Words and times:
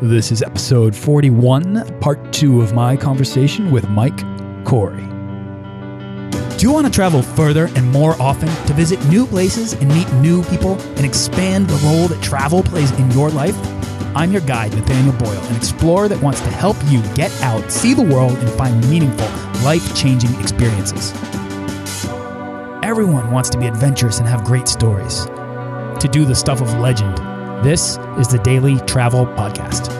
This 0.00 0.30
is 0.30 0.42
episode 0.42 0.94
41, 0.94 1.98
part 1.98 2.32
two 2.32 2.62
of 2.62 2.72
my 2.72 2.96
conversation 2.96 3.72
with 3.72 3.88
Mike 3.88 4.16
Corey. 4.64 5.02
Do 6.56 6.58
you 6.60 6.70
want 6.70 6.86
to 6.86 6.92
travel 6.92 7.20
further 7.20 7.68
and 7.74 7.90
more 7.90 8.14
often 8.22 8.46
to 8.66 8.74
visit 8.74 9.04
new 9.06 9.26
places 9.26 9.72
and 9.72 9.88
meet 9.88 10.08
new 10.20 10.44
people 10.44 10.80
and 10.80 11.04
expand 11.04 11.68
the 11.68 11.84
role 11.84 12.06
that 12.06 12.22
travel 12.22 12.62
plays 12.62 12.92
in 12.92 13.10
your 13.10 13.28
life? 13.30 13.56
I'm 14.14 14.30
your 14.30 14.42
guide, 14.42 14.72
Nathaniel 14.72 15.14
Boyle, 15.14 15.44
an 15.46 15.56
explorer 15.56 16.06
that 16.06 16.22
wants 16.22 16.42
to 16.42 16.50
help 16.50 16.76
you 16.86 17.02
get 17.16 17.32
out, 17.42 17.68
see 17.68 17.92
the 17.92 18.02
world, 18.02 18.38
and 18.38 18.48
find 18.50 18.88
meaningful, 18.88 19.26
life 19.64 19.96
changing 19.96 20.32
experiences. 20.40 21.12
Everyone 22.84 23.32
wants 23.32 23.50
to 23.50 23.58
be 23.58 23.66
adventurous 23.66 24.20
and 24.20 24.28
have 24.28 24.44
great 24.44 24.68
stories, 24.68 25.24
to 25.24 26.08
do 26.08 26.24
the 26.24 26.36
stuff 26.36 26.60
of 26.60 26.72
legend. 26.74 27.27
This 27.62 27.98
is 28.18 28.28
the 28.28 28.40
Daily 28.44 28.78
Travel 28.86 29.26
Podcast. 29.26 29.92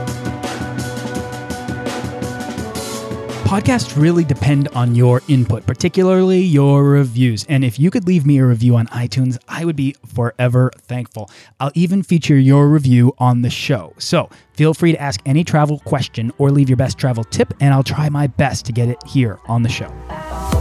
podcasts 3.49 4.01
really 4.01 4.25
depend 4.25 4.69
on 4.69 4.95
your 4.95 5.23
input, 5.27 5.65
particularly 5.65 6.39
your 6.39 6.85
reviews. 6.85 7.47
And 7.49 7.65
if 7.65 7.79
you 7.79 7.91
could 7.91 8.07
leave 8.07 8.27
me 8.27 8.39
a 8.39 8.45
review 8.45 8.77
on 8.77 8.89
iTunes, 8.89 9.39
I 9.49 9.65
would 9.65 9.75
be 9.75 9.97
forever 10.07 10.71
thankful. 10.83 11.31
I'll 11.59 11.73
even 11.75 12.03
feature 12.03 12.37
your 12.37 12.69
review 12.69 13.15
on 13.17 13.41
the 13.41 13.49
show. 13.49 13.95
So 13.97 14.29
feel 14.53 14.75
free 14.75 14.93
to 14.93 15.01
ask 15.01 15.21
any 15.25 15.45
travel 15.45 15.79
question 15.81 16.31
or 16.37 16.51
leave 16.51 16.69
your 16.69 16.77
best 16.77 16.99
travel 16.99 17.25
tip, 17.25 17.55
and 17.59 17.73
I'll 17.73 17.83
try 17.83 18.11
my 18.11 18.27
best 18.27 18.67
to 18.67 18.73
get 18.73 18.91
it 18.91 19.03
here 19.07 19.39
on 19.47 19.63
the 19.63 19.71
show. 19.71 20.58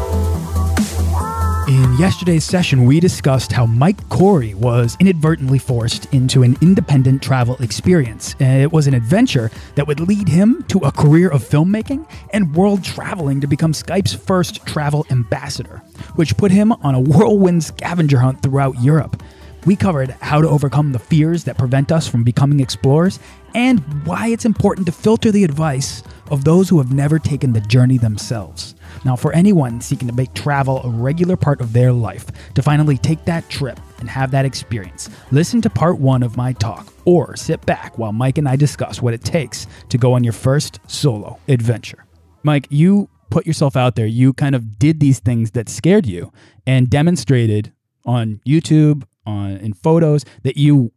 Yesterday's 1.98 2.44
session, 2.44 2.86
we 2.86 3.00
discussed 3.00 3.52
how 3.52 3.66
Mike 3.66 4.08
Corey 4.10 4.54
was 4.54 4.96
inadvertently 5.00 5.58
forced 5.58 6.06
into 6.14 6.44
an 6.44 6.56
independent 6.62 7.24
travel 7.24 7.56
experience. 7.56 8.36
Uh, 8.40 8.44
it 8.44 8.72
was 8.72 8.86
an 8.86 8.94
adventure 8.94 9.50
that 9.74 9.88
would 9.88 10.00
lead 10.00 10.28
him 10.28 10.64
to 10.68 10.78
a 10.80 10.92
career 10.92 11.28
of 11.28 11.44
filmmaking 11.44 12.08
and 12.34 12.54
world 12.54 12.84
traveling 12.84 13.42
to 13.42 13.48
become 13.48 13.74
Skype's 13.74 14.14
first 14.14 14.64
travel 14.68 15.08
ambassador, 15.10 15.82
which 16.14 16.38
put 16.38 16.52
him 16.52 16.72
on 16.72 16.94
a 16.94 17.00
whirlwind 17.00 17.64
scavenger 17.64 18.20
hunt 18.20 18.44
throughout 18.44 18.80
Europe. 18.80 19.24
We 19.66 19.76
covered 19.76 20.12
how 20.22 20.40
to 20.40 20.48
overcome 20.48 20.92
the 20.92 21.00
fears 21.00 21.46
that 21.46 21.58
prevent 21.58 21.92
us 21.92 22.08
from 22.08 22.24
becoming 22.24 22.60
explorers 22.60 23.20
and 23.56 23.80
why 24.06 24.28
it's 24.28 24.46
important 24.46 24.86
to 24.86 24.94
filter 24.94 25.32
the 25.32 25.44
advice 25.44 26.04
of 26.30 26.44
those 26.44 26.70
who 26.70 26.78
have 26.78 26.94
never 26.94 27.18
taken 27.18 27.54
the 27.54 27.62
journey 27.62 27.98
themselves. 27.98 28.76
Now, 29.08 29.16
for 29.16 29.32
anyone 29.32 29.80
seeking 29.80 30.10
to 30.10 30.14
make 30.14 30.34
travel 30.34 30.84
a 30.84 30.90
regular 30.90 31.38
part 31.38 31.62
of 31.62 31.72
their 31.72 31.94
life, 31.94 32.26
to 32.56 32.62
finally 32.62 32.98
take 32.98 33.24
that 33.24 33.50
trip 33.50 33.80
and 34.02 34.10
have 34.10 34.32
that 34.32 34.44
experience, 34.44 35.10
listen 35.32 35.62
to 35.62 35.70
part 35.70 35.98
one 35.98 36.24
of 36.24 36.36
my 36.36 36.52
talk 36.52 36.92
or 37.06 37.38
sit 37.38 37.66
back 37.66 37.98
while 37.98 38.12
Mike 38.12 38.38
and 38.38 38.50
I 38.50 38.58
discuss 38.58 39.02
what 39.02 39.14
it 39.14 39.24
takes 39.24 39.66
to 39.88 39.98
go 39.98 40.12
on 40.12 40.26
your 40.26 40.34
first 40.34 40.82
solo 40.88 41.40
adventure. 41.48 42.04
Mike, 42.44 42.68
you 42.70 43.10
put 43.30 43.48
yourself 43.48 43.78
out 43.78 43.96
there. 43.96 44.06
You 44.06 44.34
kind 44.34 44.56
of 44.56 44.78
did 44.78 45.00
these 45.00 45.20
things 45.20 45.52
that 45.52 45.70
scared 45.70 46.06
you 46.06 46.34
and 46.66 46.90
demonstrated 46.90 47.72
on 48.04 48.42
YouTube, 48.46 49.04
on 49.26 49.52
in 49.52 49.72
photos 49.72 50.26
that 50.44 50.58
you 50.58 50.92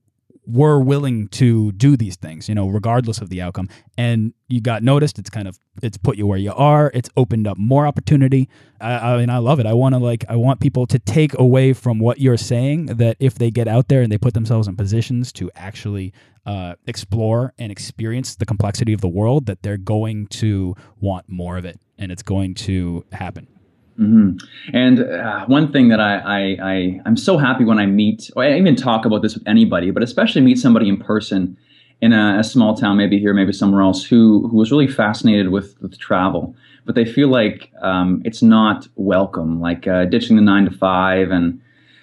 were 0.52 0.80
willing 0.80 1.28
to 1.28 1.72
do 1.72 1.96
these 1.96 2.16
things, 2.16 2.48
you 2.48 2.54
know, 2.54 2.68
regardless 2.68 3.20
of 3.20 3.28
the 3.28 3.40
outcome. 3.40 3.68
And 3.96 4.34
you 4.48 4.60
got 4.60 4.82
noticed. 4.82 5.18
It's 5.18 5.30
kind 5.30 5.46
of 5.46 5.58
it's 5.82 5.96
put 5.96 6.16
you 6.16 6.26
where 6.26 6.38
you 6.38 6.52
are. 6.52 6.90
It's 6.94 7.08
opened 7.16 7.46
up 7.46 7.56
more 7.58 7.86
opportunity. 7.86 8.48
I, 8.80 9.14
I 9.14 9.16
mean, 9.18 9.30
I 9.30 9.38
love 9.38 9.60
it. 9.60 9.66
I 9.66 9.72
want 9.74 9.94
to 9.94 9.98
like 9.98 10.24
I 10.28 10.36
want 10.36 10.60
people 10.60 10.86
to 10.86 10.98
take 10.98 11.38
away 11.38 11.72
from 11.72 11.98
what 11.98 12.20
you're 12.20 12.36
saying 12.36 12.86
that 12.86 13.16
if 13.20 13.36
they 13.36 13.50
get 13.50 13.68
out 13.68 13.88
there 13.88 14.02
and 14.02 14.10
they 14.10 14.18
put 14.18 14.34
themselves 14.34 14.66
in 14.68 14.76
positions 14.76 15.32
to 15.34 15.50
actually 15.54 16.12
uh, 16.46 16.74
explore 16.86 17.52
and 17.58 17.70
experience 17.70 18.34
the 18.36 18.46
complexity 18.46 18.92
of 18.92 19.00
the 19.00 19.08
world, 19.08 19.46
that 19.46 19.62
they're 19.62 19.76
going 19.76 20.26
to 20.28 20.74
want 21.00 21.28
more 21.28 21.56
of 21.56 21.64
it, 21.64 21.80
and 21.98 22.10
it's 22.10 22.22
going 22.22 22.54
to 22.54 23.04
happen. 23.12 23.46
Mm-hmm. 24.00 24.38
And 24.74 25.00
uh, 25.00 25.44
one 25.46 25.72
thing 25.72 25.88
that 25.88 26.00
I, 26.00 26.16
I, 26.16 26.56
I 26.62 27.00
am 27.04 27.16
so 27.16 27.36
happy 27.36 27.64
when 27.64 27.78
I 27.78 27.84
meet, 27.84 28.30
or 28.34 28.44
I 28.44 28.56
even 28.56 28.74
talk 28.74 29.04
about 29.04 29.20
this 29.20 29.34
with 29.34 29.46
anybody, 29.46 29.90
but 29.90 30.02
especially 30.02 30.40
meet 30.40 30.58
somebody 30.58 30.88
in 30.88 30.96
person 30.96 31.56
in 32.00 32.14
a, 32.14 32.38
a, 32.38 32.44
small 32.44 32.74
town, 32.74 32.96
maybe 32.96 33.18
here, 33.18 33.34
maybe 33.34 33.52
somewhere 33.52 33.82
else, 33.82 34.02
who 34.02 34.48
who 34.48 34.56
was 34.56 34.70
really 34.70 34.88
fascinated 34.88 35.50
with, 35.50 35.76
with 35.82 35.98
travel, 35.98 36.54
but 36.86 36.94
they 36.94 37.04
feel 37.04 37.28
like 37.28 37.70
um, 37.82 38.22
it's 38.24 38.42
not 38.42 38.88
welcome, 38.96 39.60
like 39.60 39.86
uh, 39.86 40.06
ditching 40.06 40.36
the 40.36 40.42
nine 40.42 40.64
to 40.64 40.70
five 40.70 41.30
and 41.30 41.60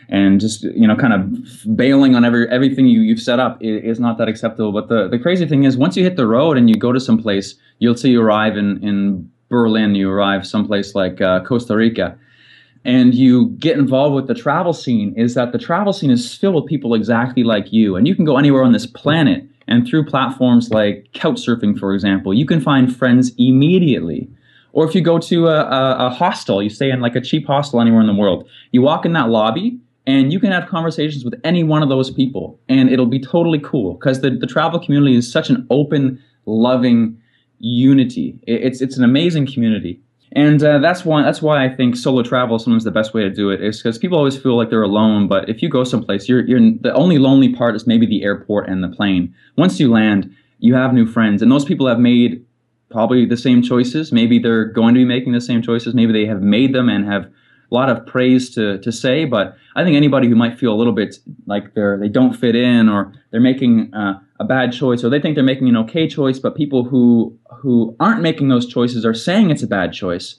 and 0.10 0.40
just 0.40 0.64
you 0.64 0.88
know 0.88 0.96
kind 0.96 1.14
of 1.14 1.76
bailing 1.76 2.16
on 2.16 2.24
every 2.24 2.48
everything 2.50 2.86
you, 2.86 3.02
you've 3.02 3.20
set 3.20 3.40
up 3.40 3.58
is, 3.60 3.84
is 3.84 4.00
not 4.00 4.20
that 4.20 4.28
acceptable. 4.28 4.72
But 4.72 4.88
the, 4.88 5.08
the 5.08 5.18
crazy 5.18 5.48
thing 5.48 5.64
is, 5.64 5.78
once 5.78 5.98
you 5.98 6.04
hit 6.04 6.16
the 6.16 6.28
road 6.28 6.58
and 6.58 6.70
you 6.70 6.76
go 6.76 6.92
to 6.92 7.00
some 7.00 7.18
place, 7.18 7.56
you'll 7.80 7.98
see 7.98 8.12
you 8.12 8.22
arrive 8.22 8.56
in 8.56 8.84
in 8.84 9.32
Berlin, 9.50 9.96
you 9.96 10.10
arrive 10.10 10.46
someplace 10.46 10.96
like 10.96 11.22
uh, 11.22 11.44
Costa 11.44 11.76
Rica, 11.76 12.18
and 12.84 13.14
you 13.14 13.48
get 13.60 13.78
involved 13.78 14.16
with 14.16 14.28
the 14.28 14.34
travel 14.34 14.74
scene, 14.74 15.14
is 15.18 15.34
that 15.36 15.52
the 15.52 15.58
travel 15.58 15.94
scene 15.94 16.12
is 16.12 16.34
filled 16.34 16.56
with 16.56 16.66
people 16.66 16.94
exactly 16.94 17.44
like 17.44 17.72
you. 17.72 17.96
And 17.96 18.08
you 18.08 18.16
can 18.16 18.26
go 18.26 18.38
anywhere 18.38 18.64
on 18.64 18.74
this 18.74 18.86
planet, 18.86 19.46
and 19.68 19.86
through 19.88 20.06
platforms 20.06 20.70
like 20.70 21.08
Couchsurfing, 21.14 21.78
for 21.80 21.94
example, 21.94 22.34
you 22.34 22.46
can 22.46 22.62
find 22.62 22.96
friends 22.96 23.32
immediately. 23.38 24.30
Or 24.74 24.88
if 24.88 24.94
you 24.94 25.02
go 25.02 25.18
to 25.20 25.48
a, 25.48 25.62
a, 25.66 26.08
a 26.08 26.10
hostel, 26.10 26.62
you 26.62 26.70
stay 26.70 26.92
in 26.92 27.02
like 27.02 27.16
a 27.16 27.22
cheap 27.22 27.48
hostel 27.48 27.82
anywhere 27.82 28.02
in 28.02 28.08
the 28.08 28.14
world, 28.14 28.48
you 28.72 28.82
walk 28.82 29.06
in 29.06 29.14
that 29.14 29.30
lobby, 29.30 29.80
and 30.06 30.32
you 30.32 30.40
can 30.40 30.52
have 30.52 30.70
conversations 30.70 31.26
with 31.26 31.36
any 31.44 31.64
one 31.64 31.84
of 31.84 31.90
those 31.90 32.10
people, 32.10 32.58
and 32.70 32.90
it'll 32.90 33.06
be 33.06 33.20
totally 33.20 33.60
cool 33.60 33.96
because 33.96 34.22
the, 34.22 34.30
the 34.30 34.48
travel 34.48 34.80
community 34.80 35.18
is 35.18 35.30
such 35.30 35.50
an 35.50 35.68
open, 35.70 36.22
loving, 36.46 37.22
unity. 37.60 38.40
It's 38.44 38.82
it's 38.82 38.98
an 38.98 39.04
amazing 39.04 39.48
community, 39.48 40.00
and 40.34 40.62
uh, 40.64 40.80
that's 40.80 41.06
why 41.06 41.24
that's 41.24 41.42
why 41.42 41.64
I 41.66 41.70
think 41.70 41.96
solo 41.96 42.24
travel 42.24 42.58
is 42.58 42.64
sometimes 42.64 42.84
the 42.84 42.92
best 42.92 43.14
way 43.14 43.24
to 43.24 43.30
do 43.30 43.50
it. 43.50 43.62
Is 43.62 43.82
because 43.82 43.98
people 43.98 44.18
always 44.18 44.38
feel 44.38 44.58
like 44.58 44.70
they're 44.70 44.84
alone, 44.84 45.28
but 45.28 45.50
if 45.50 45.62
you 45.62 45.70
go 45.70 45.84
someplace, 45.84 46.28
you're 46.28 46.46
you're 46.46 46.60
the 46.60 46.94
only 46.94 47.18
lonely 47.18 47.50
part 47.50 47.76
is 47.76 47.88
maybe 47.88 48.06
the 48.06 48.24
airport 48.24 48.70
and 48.70 48.84
the 48.84 48.90
plane. 48.90 49.34
Once 49.58 49.80
you 49.80 49.92
land, 49.92 50.34
you 50.60 50.76
have 50.76 50.94
new 50.94 51.06
friends, 51.06 51.42
and 51.42 51.52
those 51.52 51.66
people 51.66 51.88
have 51.88 52.00
made 52.00 52.44
probably 52.90 53.26
the 53.26 53.38
same 53.38 53.62
choices. 53.62 54.12
Maybe 54.12 54.40
they're 54.40 54.66
going 54.66 54.94
to 54.94 55.00
be 55.00 55.06
making 55.06 55.34
the 55.34 55.42
same 55.42 55.62
choices. 55.62 55.94
Maybe 55.94 56.14
they 56.14 56.26
have 56.26 56.42
made 56.42 56.74
them 56.74 56.90
and 56.90 57.06
have 57.06 57.28
a 57.70 57.76
lot 57.76 57.90
of 57.90 58.06
praise 58.06 58.50
to, 58.52 58.78
to 58.80 58.92
say, 58.92 59.26
but 59.26 59.58
I 59.76 59.84
think 59.84 59.98
anybody 59.98 60.30
who 60.30 60.36
might 60.36 60.58
feel 60.58 60.74
a 60.74 60.76
little 60.76 60.94
bit 60.94 61.18
like 61.46 61.74
they're 61.74 61.98
they 61.98 62.08
don't 62.08 62.34
fit 62.34 62.56
in 62.56 62.88
or 62.88 63.14
they're 63.32 63.42
making 63.42 63.94
uh, 63.94 64.20
a 64.40 64.46
bad 64.46 64.72
choice 64.72 65.04
or 65.04 65.10
they 65.10 65.20
think 65.20 65.36
they're 65.36 65.44
making 65.44 65.68
an 65.68 65.78
okay 65.78 66.08
choice, 66.08 66.40
but 66.40 66.56
people 66.56 66.86
who 66.86 67.38
who 67.60 67.96
aren't 68.00 68.22
making 68.22 68.50
those 68.50 68.68
choices 68.68 69.06
are 69.06 69.14
saying 69.14 69.50
it's 69.50 69.64
a 69.64 69.68
bad 69.68 69.94
choice. 69.94 70.36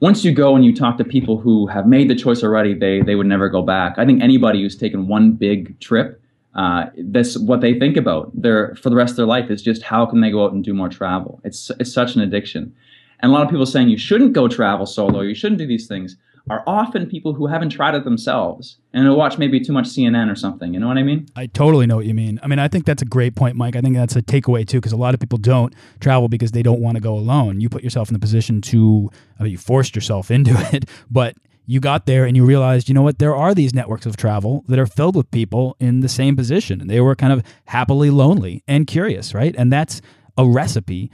Once 0.00 0.24
you 0.24 0.32
go 0.32 0.54
and 0.54 0.64
you 0.64 0.74
talk 0.74 0.98
to 0.98 1.04
people 1.04 1.38
who 1.38 1.66
have 1.66 1.86
made 1.86 2.08
the 2.08 2.14
choice 2.14 2.42
already, 2.42 2.74
they 2.74 3.00
they 3.00 3.14
would 3.14 3.26
never 3.26 3.48
go 3.48 3.62
back. 3.62 3.94
I 3.98 4.04
think 4.04 4.22
anybody 4.22 4.62
who's 4.62 4.76
taken 4.76 5.08
one 5.08 5.32
big 5.32 5.78
trip, 5.80 6.20
uh, 6.54 6.86
that's 6.98 7.38
what 7.38 7.60
they 7.60 7.78
think 7.78 7.96
about. 7.96 8.30
Their 8.34 8.74
for 8.76 8.90
the 8.90 8.96
rest 8.96 9.12
of 9.12 9.16
their 9.16 9.26
life 9.26 9.50
is 9.50 9.62
just 9.62 9.82
how 9.82 10.04
can 10.04 10.20
they 10.20 10.30
go 10.30 10.44
out 10.44 10.52
and 10.52 10.62
do 10.62 10.74
more 10.74 10.90
travel. 10.90 11.40
It's 11.44 11.70
it's 11.80 11.92
such 11.92 12.14
an 12.14 12.20
addiction, 12.20 12.74
and 13.20 13.30
a 13.30 13.34
lot 13.34 13.44
of 13.44 13.50
people 13.50 13.64
saying 13.64 13.88
you 13.88 13.96
shouldn't 13.96 14.34
go 14.34 14.48
travel 14.48 14.84
solo, 14.84 15.22
you 15.22 15.34
shouldn't 15.34 15.58
do 15.58 15.66
these 15.66 15.86
things 15.86 16.16
are 16.48 16.62
often 16.66 17.06
people 17.06 17.34
who 17.34 17.46
haven't 17.46 17.70
tried 17.70 17.94
it 17.94 18.04
themselves 18.04 18.78
and 18.92 19.12
watch 19.16 19.36
maybe 19.36 19.58
too 19.58 19.72
much 19.72 19.86
CNN 19.86 20.30
or 20.30 20.36
something. 20.36 20.72
You 20.72 20.78
know 20.78 20.86
what 20.86 20.96
I 20.96 21.02
mean? 21.02 21.26
I 21.34 21.46
totally 21.46 21.86
know 21.86 21.96
what 21.96 22.06
you 22.06 22.14
mean. 22.14 22.38
I 22.42 22.46
mean, 22.46 22.60
I 22.60 22.68
think 22.68 22.84
that's 22.84 23.02
a 23.02 23.06
great 23.06 23.34
point, 23.34 23.56
Mike. 23.56 23.74
I 23.74 23.80
think 23.80 23.96
that's 23.96 24.14
a 24.14 24.22
takeaway 24.22 24.66
too, 24.66 24.78
because 24.78 24.92
a 24.92 24.96
lot 24.96 25.12
of 25.12 25.18
people 25.20 25.38
don't 25.38 25.74
travel 25.98 26.28
because 26.28 26.52
they 26.52 26.62
don't 26.62 26.80
want 26.80 26.96
to 26.96 27.00
go 27.00 27.14
alone. 27.14 27.60
You 27.60 27.68
put 27.68 27.82
yourself 27.82 28.08
in 28.08 28.12
the 28.12 28.20
position 28.20 28.60
to, 28.62 29.10
I 29.40 29.42
mean, 29.42 29.52
you 29.52 29.58
forced 29.58 29.96
yourself 29.96 30.30
into 30.30 30.52
it, 30.72 30.88
but 31.10 31.36
you 31.66 31.80
got 31.80 32.06
there 32.06 32.24
and 32.24 32.36
you 32.36 32.44
realized, 32.44 32.88
you 32.88 32.94
know 32.94 33.02
what, 33.02 33.18
there 33.18 33.34
are 33.34 33.52
these 33.52 33.74
networks 33.74 34.06
of 34.06 34.16
travel 34.16 34.64
that 34.68 34.78
are 34.78 34.86
filled 34.86 35.16
with 35.16 35.28
people 35.32 35.76
in 35.80 35.98
the 35.98 36.08
same 36.08 36.36
position. 36.36 36.80
And 36.80 36.88
they 36.88 37.00
were 37.00 37.16
kind 37.16 37.32
of 37.32 37.42
happily 37.64 38.10
lonely 38.10 38.62
and 38.68 38.86
curious, 38.86 39.34
right? 39.34 39.54
And 39.58 39.72
that's 39.72 40.00
a 40.38 40.46
recipe 40.46 41.10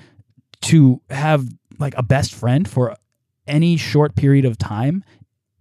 to 0.63 1.01
have 1.09 1.49
like 1.79 1.95
a 1.97 2.03
best 2.03 2.35
friend 2.35 2.69
for 2.69 2.95
any 3.47 3.77
short 3.77 4.15
period 4.15 4.45
of 4.45 4.59
time 4.59 5.03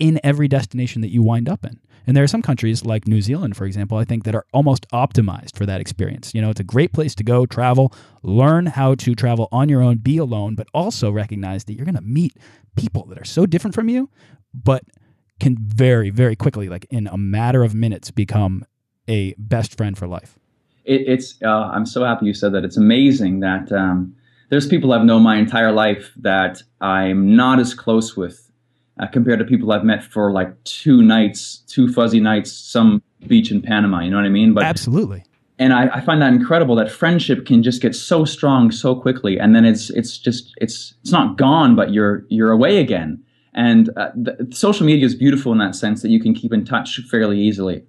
in 0.01 0.19
every 0.23 0.47
destination 0.47 1.01
that 1.01 1.11
you 1.11 1.21
wind 1.21 1.47
up 1.47 1.63
in. 1.63 1.79
And 2.07 2.17
there 2.17 2.23
are 2.23 2.27
some 2.27 2.41
countries 2.41 2.83
like 2.83 3.07
New 3.07 3.21
Zealand, 3.21 3.55
for 3.55 3.65
example, 3.65 3.99
I 3.99 4.03
think 4.03 4.23
that 4.23 4.33
are 4.33 4.47
almost 4.51 4.89
optimized 4.89 5.55
for 5.55 5.67
that 5.67 5.79
experience. 5.79 6.33
You 6.33 6.41
know, 6.41 6.49
it's 6.49 6.59
a 6.59 6.63
great 6.63 6.91
place 6.91 7.13
to 7.15 7.23
go, 7.23 7.45
travel, 7.45 7.93
learn 8.23 8.65
how 8.65 8.95
to 8.95 9.13
travel 9.13 9.47
on 9.51 9.69
your 9.69 9.83
own, 9.83 9.97
be 9.97 10.17
alone, 10.17 10.55
but 10.55 10.67
also 10.73 11.11
recognize 11.11 11.65
that 11.65 11.75
you're 11.75 11.85
going 11.85 11.95
to 11.95 12.01
meet 12.01 12.33
people 12.75 13.05
that 13.05 13.21
are 13.21 13.23
so 13.23 13.45
different 13.45 13.75
from 13.75 13.89
you, 13.89 14.09
but 14.51 14.83
can 15.39 15.55
very, 15.59 16.09
very 16.09 16.35
quickly, 16.35 16.67
like 16.67 16.87
in 16.89 17.05
a 17.05 17.17
matter 17.17 17.63
of 17.63 17.75
minutes, 17.75 18.09
become 18.09 18.65
a 19.07 19.35
best 19.37 19.77
friend 19.77 19.95
for 19.95 20.07
life. 20.07 20.39
It, 20.83 21.01
it's, 21.07 21.37
uh, 21.43 21.47
I'm 21.47 21.85
so 21.85 22.03
happy 22.03 22.25
you 22.25 22.33
said 22.33 22.53
that. 22.53 22.65
It's 22.65 22.77
amazing 22.77 23.41
that 23.41 23.71
um, 23.71 24.15
there's 24.49 24.67
people 24.67 24.93
I've 24.93 25.05
known 25.05 25.21
my 25.21 25.37
entire 25.37 25.71
life 25.71 26.11
that 26.17 26.63
I'm 26.81 27.35
not 27.35 27.59
as 27.59 27.75
close 27.75 28.17
with 28.17 28.50
uh, 28.99 29.07
compared 29.07 29.39
to 29.39 29.45
people 29.45 29.71
I've 29.71 29.83
met 29.83 30.03
for 30.03 30.31
like 30.31 30.63
two 30.63 31.01
nights, 31.01 31.63
two 31.67 31.91
fuzzy 31.91 32.19
nights, 32.19 32.51
some 32.51 33.01
beach 33.27 33.51
in 33.51 33.61
Panama. 33.61 34.01
You 34.01 34.11
know 34.11 34.17
what 34.17 34.25
I 34.25 34.29
mean? 34.29 34.53
But 34.53 34.63
absolutely. 34.63 35.23
and 35.59 35.73
I, 35.73 35.87
I, 35.95 36.01
find 36.01 36.21
that 36.21 36.33
incredible 36.33 36.75
that 36.75 36.91
friendship 36.91 37.45
can 37.45 37.63
just 37.63 37.81
get 37.81 37.95
so 37.95 38.25
strong 38.25 38.71
so 38.71 38.95
quickly, 38.95 39.39
and 39.39 39.55
then 39.55 39.65
it's 39.65 39.89
it's 39.91 40.17
just 40.17 40.53
it's 40.57 40.93
it's 41.01 41.11
not 41.11 41.37
gone, 41.37 41.75
but 41.75 41.91
you're 41.93 42.25
you're 42.29 42.51
away 42.51 42.77
again. 42.77 43.23
And 43.53 43.89
uh, 43.97 44.11
the, 44.15 44.47
social 44.51 44.85
media 44.85 45.05
is 45.05 45.13
beautiful 45.13 45.51
in 45.51 45.57
that 45.57 45.75
sense 45.75 46.01
that 46.03 46.09
you 46.09 46.21
can 46.21 46.33
keep 46.33 46.53
in 46.53 46.63
touch 46.63 46.99
fairly 47.09 47.39
easily. 47.39 47.83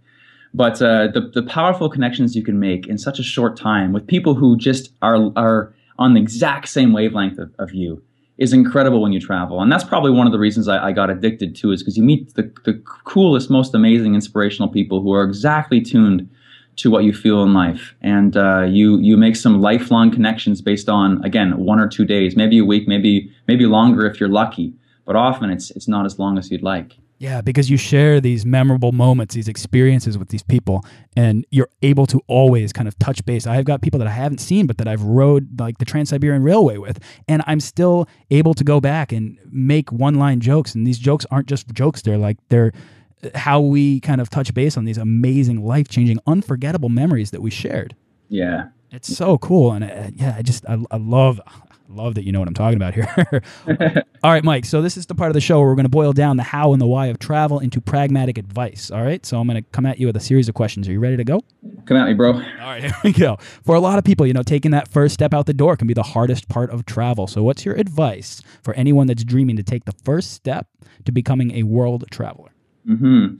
But 0.54 0.82
uh, 0.82 1.08
the 1.08 1.30
the 1.34 1.42
powerful 1.42 1.88
connections 1.88 2.36
you 2.36 2.42
can 2.42 2.58
make 2.58 2.86
in 2.86 2.98
such 2.98 3.18
a 3.18 3.22
short 3.22 3.56
time 3.56 3.92
with 3.92 4.06
people 4.06 4.34
who 4.34 4.56
just 4.56 4.92
are 5.02 5.30
are 5.36 5.74
on 5.98 6.14
the 6.14 6.20
exact 6.20 6.68
same 6.68 6.92
wavelength 6.92 7.38
of, 7.38 7.54
of 7.58 7.72
you 7.72 8.02
is 8.38 8.52
incredible 8.52 9.00
when 9.02 9.12
you 9.12 9.20
travel. 9.20 9.60
And 9.60 9.70
that's 9.70 9.84
probably 9.84 10.10
one 10.10 10.26
of 10.26 10.32
the 10.32 10.38
reasons 10.38 10.68
I, 10.68 10.88
I 10.88 10.92
got 10.92 11.10
addicted 11.10 11.54
to 11.56 11.72
is 11.72 11.82
because 11.82 11.96
you 11.96 12.02
meet 12.02 12.34
the, 12.34 12.50
the 12.64 12.74
coolest, 13.04 13.50
most 13.50 13.74
amazing, 13.74 14.14
inspirational 14.14 14.68
people 14.68 15.02
who 15.02 15.12
are 15.12 15.22
exactly 15.22 15.80
tuned 15.80 16.28
to 16.76 16.90
what 16.90 17.04
you 17.04 17.12
feel 17.12 17.42
in 17.42 17.52
life. 17.52 17.94
And 18.00 18.36
uh, 18.36 18.62
you 18.62 18.98
you 18.98 19.16
make 19.16 19.36
some 19.36 19.60
lifelong 19.60 20.10
connections 20.10 20.62
based 20.62 20.88
on, 20.88 21.22
again, 21.24 21.58
one 21.58 21.78
or 21.78 21.86
two 21.86 22.04
days, 22.04 22.34
maybe 22.34 22.58
a 22.58 22.64
week, 22.64 22.88
maybe 22.88 23.30
maybe 23.46 23.66
longer 23.66 24.06
if 24.06 24.18
you're 24.18 24.28
lucky. 24.28 24.72
But 25.04 25.16
often 25.16 25.50
it's 25.50 25.70
it's 25.72 25.88
not 25.88 26.06
as 26.06 26.18
long 26.18 26.38
as 26.38 26.50
you'd 26.50 26.62
like. 26.62 26.96
Yeah, 27.22 27.40
because 27.40 27.70
you 27.70 27.76
share 27.76 28.20
these 28.20 28.44
memorable 28.44 28.90
moments, 28.90 29.36
these 29.36 29.46
experiences 29.46 30.18
with 30.18 30.30
these 30.30 30.42
people, 30.42 30.84
and 31.14 31.46
you're 31.50 31.68
able 31.80 32.04
to 32.06 32.20
always 32.26 32.72
kind 32.72 32.88
of 32.88 32.98
touch 32.98 33.24
base. 33.24 33.46
I've 33.46 33.64
got 33.64 33.80
people 33.80 33.98
that 34.00 34.08
I 34.08 34.10
haven't 34.10 34.38
seen, 34.38 34.66
but 34.66 34.76
that 34.78 34.88
I've 34.88 35.04
rode 35.04 35.60
like 35.60 35.78
the 35.78 35.84
Trans 35.84 36.08
Siberian 36.08 36.42
Railway 36.42 36.78
with, 36.78 36.98
and 37.28 37.44
I'm 37.46 37.60
still 37.60 38.08
able 38.32 38.54
to 38.54 38.64
go 38.64 38.80
back 38.80 39.12
and 39.12 39.38
make 39.52 39.92
one 39.92 40.16
line 40.16 40.40
jokes. 40.40 40.74
And 40.74 40.84
these 40.84 40.98
jokes 40.98 41.24
aren't 41.30 41.46
just 41.46 41.72
jokes, 41.72 42.02
they're 42.02 42.18
like, 42.18 42.38
they're 42.48 42.72
uh, 43.22 43.38
how 43.38 43.60
we 43.60 44.00
kind 44.00 44.20
of 44.20 44.28
touch 44.28 44.52
base 44.52 44.76
on 44.76 44.84
these 44.84 44.98
amazing, 44.98 45.64
life 45.64 45.86
changing, 45.86 46.18
unforgettable 46.26 46.88
memories 46.88 47.30
that 47.30 47.40
we 47.40 47.50
shared. 47.50 47.94
Yeah. 48.30 48.70
It's 48.90 49.16
so 49.16 49.38
cool. 49.38 49.70
And 49.70 49.84
uh, 49.84 50.10
yeah, 50.16 50.34
I 50.36 50.42
just, 50.42 50.66
I, 50.68 50.76
I 50.90 50.96
love, 50.96 51.40
love 51.92 52.14
that 52.14 52.24
you 52.24 52.32
know 52.32 52.38
what 52.38 52.48
I'm 52.48 52.54
talking 52.54 52.76
about 52.76 52.94
here. 52.94 53.42
all 54.22 54.30
right, 54.30 54.44
Mike. 54.44 54.64
So 54.64 54.82
this 54.82 54.96
is 54.96 55.06
the 55.06 55.14
part 55.14 55.30
of 55.30 55.34
the 55.34 55.40
show 55.40 55.58
where 55.58 55.68
we're 55.68 55.74
going 55.74 55.84
to 55.84 55.90
boil 55.90 56.12
down 56.12 56.36
the 56.36 56.42
how 56.42 56.72
and 56.72 56.80
the 56.80 56.86
why 56.86 57.06
of 57.06 57.18
travel 57.18 57.58
into 57.58 57.80
pragmatic 57.80 58.38
advice. 58.38 58.90
All 58.90 59.02
right. 59.02 59.24
So 59.24 59.38
I'm 59.38 59.46
going 59.46 59.62
to 59.62 59.70
come 59.70 59.86
at 59.86 59.98
you 59.98 60.06
with 60.06 60.16
a 60.16 60.20
series 60.20 60.48
of 60.48 60.54
questions. 60.54 60.88
Are 60.88 60.92
you 60.92 61.00
ready 61.00 61.16
to 61.16 61.24
go? 61.24 61.42
Come 61.86 61.96
at 61.96 62.06
me, 62.06 62.14
bro. 62.14 62.34
All 62.34 62.40
right, 62.40 62.82
here 62.82 62.94
we 63.04 63.12
go. 63.12 63.36
For 63.64 63.74
a 63.74 63.80
lot 63.80 63.98
of 63.98 64.04
people, 64.04 64.26
you 64.26 64.32
know, 64.32 64.42
taking 64.42 64.70
that 64.70 64.88
first 64.88 65.14
step 65.14 65.34
out 65.34 65.46
the 65.46 65.54
door 65.54 65.76
can 65.76 65.86
be 65.86 65.94
the 65.94 66.02
hardest 66.02 66.48
part 66.48 66.70
of 66.70 66.86
travel. 66.86 67.26
So 67.26 67.42
what's 67.42 67.64
your 67.64 67.74
advice 67.74 68.42
for 68.62 68.74
anyone 68.74 69.06
that's 69.06 69.24
dreaming 69.24 69.56
to 69.56 69.62
take 69.62 69.84
the 69.84 69.94
first 70.04 70.32
step 70.32 70.66
to 71.04 71.12
becoming 71.12 71.52
a 71.52 71.62
world 71.64 72.04
traveler? 72.10 72.50
Hmm. 72.86 73.36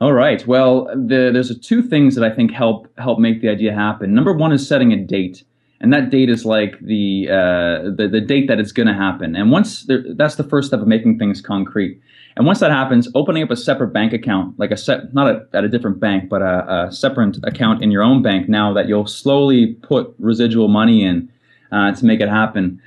All 0.00 0.12
right. 0.12 0.46
Well, 0.46 0.84
the, 0.94 1.30
there's 1.32 1.50
a, 1.50 1.58
two 1.58 1.82
things 1.82 2.14
that 2.14 2.24
I 2.24 2.34
think 2.34 2.52
help 2.52 2.86
help 2.98 3.18
make 3.18 3.40
the 3.40 3.48
idea 3.48 3.74
happen. 3.74 4.14
Number 4.14 4.32
one 4.32 4.52
is 4.52 4.66
setting 4.66 4.92
a 4.92 4.96
date 4.96 5.42
and 5.80 5.92
that 5.92 6.10
date 6.10 6.28
is 6.28 6.44
like 6.44 6.78
the 6.80 7.28
uh, 7.30 7.90
the, 7.96 8.08
the 8.10 8.20
date 8.20 8.48
that 8.48 8.58
it's 8.58 8.72
going 8.72 8.88
to 8.88 8.94
happen. 8.94 9.36
And 9.36 9.50
once 9.50 9.84
there, 9.84 10.02
that's 10.14 10.34
the 10.34 10.44
first 10.44 10.68
step 10.68 10.80
of 10.80 10.88
making 10.88 11.18
things 11.18 11.40
concrete. 11.40 12.00
And 12.36 12.46
once 12.46 12.60
that 12.60 12.70
happens, 12.70 13.08
opening 13.14 13.42
up 13.42 13.50
a 13.50 13.56
separate 13.56 13.88
bank 13.88 14.12
account, 14.12 14.58
like 14.58 14.70
a 14.70 14.76
set, 14.76 15.12
not 15.12 15.28
a, 15.28 15.46
at 15.56 15.64
a 15.64 15.68
different 15.68 15.98
bank, 15.98 16.28
but 16.28 16.40
a, 16.40 16.86
a, 16.86 16.92
separate 16.92 17.36
account 17.42 17.82
in 17.82 17.90
your 17.90 18.02
own 18.02 18.22
bank. 18.22 18.48
Now 18.48 18.72
that 18.74 18.86
you'll 18.86 19.08
slowly 19.08 19.74
put 19.74 20.14
residual 20.18 20.68
money 20.68 21.04
in 21.04 21.30
uh, 21.72 21.92
to 21.92 22.04
make 22.04 22.20
it 22.20 22.28
happen. 22.28 22.80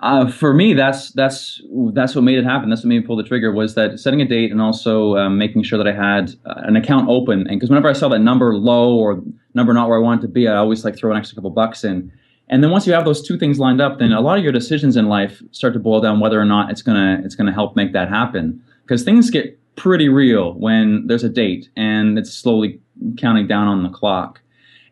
Uh, 0.00 0.30
for 0.30 0.52
me, 0.52 0.74
that's 0.74 1.12
that's 1.12 1.62
that's 1.94 2.14
what 2.14 2.24
made 2.24 2.36
it 2.36 2.44
happen. 2.44 2.68
That's 2.68 2.82
what 2.82 2.88
made 2.88 3.00
me 3.00 3.06
pull 3.06 3.16
the 3.16 3.22
trigger. 3.22 3.52
Was 3.52 3.74
that 3.74 3.98
setting 3.98 4.20
a 4.20 4.26
date 4.26 4.50
and 4.50 4.60
also 4.60 5.16
um, 5.16 5.38
making 5.38 5.62
sure 5.62 5.82
that 5.82 5.86
I 5.86 5.94
had 5.94 6.34
uh, 6.44 6.60
an 6.64 6.76
account 6.76 7.08
open. 7.08 7.46
And 7.46 7.58
because 7.58 7.70
whenever 7.70 7.88
I 7.88 7.94
saw 7.94 8.08
that 8.08 8.18
number 8.18 8.54
low 8.54 8.98
or 8.98 9.22
number 9.54 9.72
not 9.72 9.88
where 9.88 9.98
I 9.98 10.02
wanted 10.02 10.22
to 10.22 10.28
be, 10.28 10.46
I 10.46 10.56
always 10.56 10.84
like 10.84 10.96
throw 10.96 11.10
an 11.10 11.16
extra 11.16 11.36
couple 11.36 11.50
bucks 11.50 11.84
in. 11.84 12.12
And 12.48 12.62
then 12.62 12.70
once 12.70 12.86
you 12.86 12.92
have 12.92 13.04
those 13.04 13.26
two 13.26 13.38
things 13.38 13.58
lined 13.58 13.80
up, 13.80 13.98
then 13.98 14.12
a 14.12 14.20
lot 14.20 14.36
of 14.38 14.44
your 14.44 14.52
decisions 14.52 14.96
in 14.96 15.08
life 15.08 15.42
start 15.50 15.72
to 15.74 15.80
boil 15.80 16.00
down 16.00 16.20
whether 16.20 16.38
or 16.38 16.44
not 16.44 16.70
it's 16.70 16.82
gonna 16.82 17.20
it's 17.24 17.34
gonna 17.34 17.52
help 17.52 17.74
make 17.76 17.92
that 17.92 18.08
happen. 18.08 18.62
Because 18.82 19.02
things 19.02 19.30
get 19.30 19.58
pretty 19.76 20.08
real 20.08 20.54
when 20.54 21.06
there's 21.06 21.24
a 21.24 21.28
date 21.28 21.68
and 21.76 22.18
it's 22.18 22.32
slowly 22.32 22.80
counting 23.16 23.46
down 23.46 23.66
on 23.66 23.82
the 23.82 23.88
clock. 23.88 24.40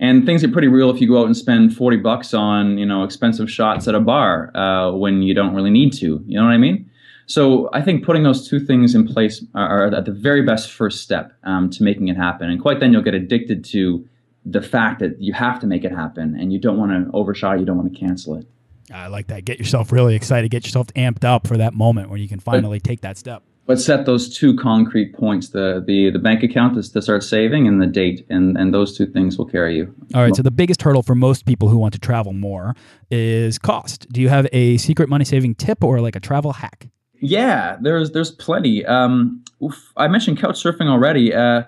And 0.01 0.27
things 0.27 0.43
get 0.43 0.53
pretty 0.53 0.69
real 0.69 0.91
if 0.91 1.01
you 1.01 1.07
go 1.07 1.21
out 1.21 1.27
and 1.27 1.37
spend 1.37 1.77
40 1.77 1.99
bucks 1.99 2.35
on, 2.35 2.77
you 2.77 2.85
know, 2.85 3.05
expensive 3.05 3.49
shots 3.49 3.87
at 3.87 3.95
a 3.95 4.01
bar 4.01 4.51
uh, 4.57 4.91
when 4.91 5.23
you 5.23 5.33
don't 5.33 5.55
really 5.55 5.71
need 5.71 5.93
to. 5.95 6.21
You 6.27 6.39
know 6.39 6.45
what 6.45 6.53
I 6.53 6.57
mean? 6.57 6.91
So 7.27 7.71
I 7.73 7.83
think 7.83 8.05
putting 8.05 8.25
those 8.25 8.49
two 8.49 8.59
things 8.59 8.97
in 8.97 9.07
place 9.07 9.45
are, 9.55 9.87
are 9.87 9.95
at 9.95 10.05
the 10.05 10.13
very 10.13 10.43
best 10.43 10.71
first 10.71 11.03
step 11.03 11.33
um, 11.45 11.71
to 11.71 11.85
making 11.85 12.09
it 12.09 12.17
happen. 12.17 12.51
And 12.51 12.61
quite 12.61 12.81
then 12.81 12.93
you'll 12.93 13.03
get 13.03 13.15
addicted 13.15 13.65
to 13.67 14.07
the 14.45 14.63
fact 14.63 15.01
that 15.01 15.21
you 15.21 15.33
have 15.33 15.61
to 15.61 15.67
make 15.67 15.85
it 15.85 15.93
happen 15.93 16.37
and 16.39 16.53
you 16.53 16.59
don't 16.59 16.79
want 16.79 16.91
to 16.91 17.11
overshot 17.17 17.61
you 17.61 17.67
don't 17.67 17.77
want 17.77 17.93
to 17.93 17.99
cancel 17.99 18.37
it. 18.37 18.47
I 18.93 19.07
like 19.07 19.29
that. 19.29 19.45
Get 19.45 19.59
yourself 19.59 19.93
really 19.93 20.15
excited, 20.15 20.51
get 20.51 20.65
yourself 20.65 20.89
amped 20.89 21.25
up 21.25 21.47
for 21.47 21.57
that 21.57 21.75
moment 21.75 22.11
where 22.11 22.19
you 22.19 22.29
can 22.29 22.41
finally 22.41 22.79
but, 22.79 22.85
take 22.85 23.01
that 23.03 23.17
step. 23.17 23.43
But 23.65 23.81
set 23.81 24.07
those 24.07 24.37
two 24.37 24.57
concrete 24.57 25.15
points, 25.15 25.51
the 25.51 25.83
the, 25.87 26.11
the 26.11 26.19
bank 26.19 26.43
account 26.43 26.75
to, 26.75 26.93
to 26.93 27.01
start 27.01 27.23
saving 27.23 27.69
and 27.69 27.81
the 27.81 27.87
date 27.87 28.27
and, 28.29 28.59
and 28.59 28.75
those 28.75 28.97
two 28.97 29.07
things 29.07 29.39
will 29.39 29.47
carry 29.47 29.77
you. 29.77 29.95
All 30.15 30.23
right. 30.23 30.35
So 30.35 30.43
the 30.43 30.51
biggest 30.51 30.83
hurdle 30.83 31.03
for 31.03 31.15
most 31.15 31.47
people 31.47 31.69
who 31.69 31.79
want 31.79 31.95
to 31.95 32.01
travel 32.01 32.33
more 32.33 32.75
is 33.11 33.59
cost. 33.59 34.09
Do 34.11 34.21
you 34.21 34.29
have 34.29 34.49
a 34.53 34.77
secret 34.79 35.09
money 35.09 35.25
saving 35.25 35.55
tip 35.55 35.85
or 35.85 36.01
like 36.01 36.17
a 36.17 36.21
travel 36.21 36.53
hack? 36.53 36.89
Yeah, 37.21 37.77
there's 37.81 38.11
there's 38.11 38.33
plenty. 38.33 38.85
Um, 38.85 39.45
oof, 39.63 39.93
I 39.97 40.09
mentioned 40.09 40.39
couch 40.39 40.61
surfing 40.61 40.89
already. 40.89 41.33
Uh, 41.33 41.63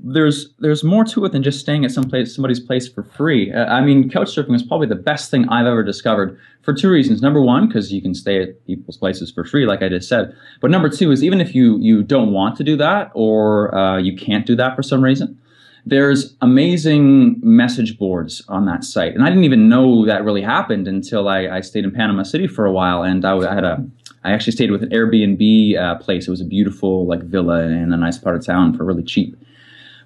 there's 0.00 0.54
there's 0.58 0.84
more 0.84 1.04
to 1.04 1.24
it 1.24 1.32
than 1.32 1.42
just 1.42 1.60
staying 1.60 1.84
at 1.84 1.90
some 1.90 2.04
place 2.04 2.34
somebody's 2.34 2.60
place 2.60 2.88
for 2.88 3.02
free. 3.02 3.52
Uh, 3.52 3.66
I 3.66 3.80
mean, 3.80 4.08
couch 4.08 4.34
surfing 4.34 4.54
is 4.54 4.62
probably 4.62 4.86
the 4.86 4.94
best 4.94 5.30
thing 5.30 5.48
I've 5.48 5.66
ever 5.66 5.82
discovered 5.82 6.38
for 6.62 6.72
two 6.72 6.90
reasons. 6.90 7.20
Number 7.20 7.40
one, 7.42 7.66
because 7.66 7.92
you 7.92 8.00
can 8.00 8.14
stay 8.14 8.42
at 8.42 8.66
people's 8.66 8.96
places 8.96 9.30
for 9.30 9.44
free, 9.44 9.66
like 9.66 9.82
I 9.82 9.88
just 9.88 10.08
said. 10.08 10.34
But 10.60 10.70
number 10.70 10.88
two 10.88 11.10
is 11.10 11.24
even 11.24 11.40
if 11.40 11.54
you 11.54 11.78
you 11.78 12.02
don't 12.02 12.32
want 12.32 12.56
to 12.56 12.64
do 12.64 12.76
that 12.76 13.10
or 13.14 13.74
uh, 13.74 13.98
you 13.98 14.16
can't 14.16 14.46
do 14.46 14.54
that 14.56 14.76
for 14.76 14.82
some 14.82 15.02
reason, 15.02 15.38
there's 15.84 16.36
amazing 16.40 17.40
message 17.42 17.98
boards 17.98 18.42
on 18.48 18.66
that 18.66 18.84
site, 18.84 19.14
and 19.14 19.24
I 19.24 19.28
didn't 19.28 19.44
even 19.44 19.68
know 19.68 20.06
that 20.06 20.24
really 20.24 20.42
happened 20.42 20.86
until 20.86 21.28
I, 21.28 21.48
I 21.48 21.60
stayed 21.60 21.84
in 21.84 21.90
Panama 21.90 22.22
City 22.22 22.46
for 22.46 22.66
a 22.66 22.72
while, 22.72 23.02
and 23.02 23.24
I, 23.24 23.36
I 23.36 23.54
had 23.54 23.64
a 23.64 23.84
I 24.24 24.32
actually 24.32 24.52
stayed 24.52 24.70
with 24.70 24.82
an 24.82 24.90
Airbnb 24.90 25.78
uh, 25.78 25.96
place. 25.96 26.28
It 26.28 26.30
was 26.30 26.40
a 26.40 26.44
beautiful 26.44 27.06
like 27.06 27.22
villa 27.22 27.62
in 27.62 27.92
a 27.92 27.96
nice 27.96 28.18
part 28.18 28.36
of 28.36 28.44
town 28.44 28.76
for 28.76 28.84
really 28.84 29.02
cheap 29.02 29.36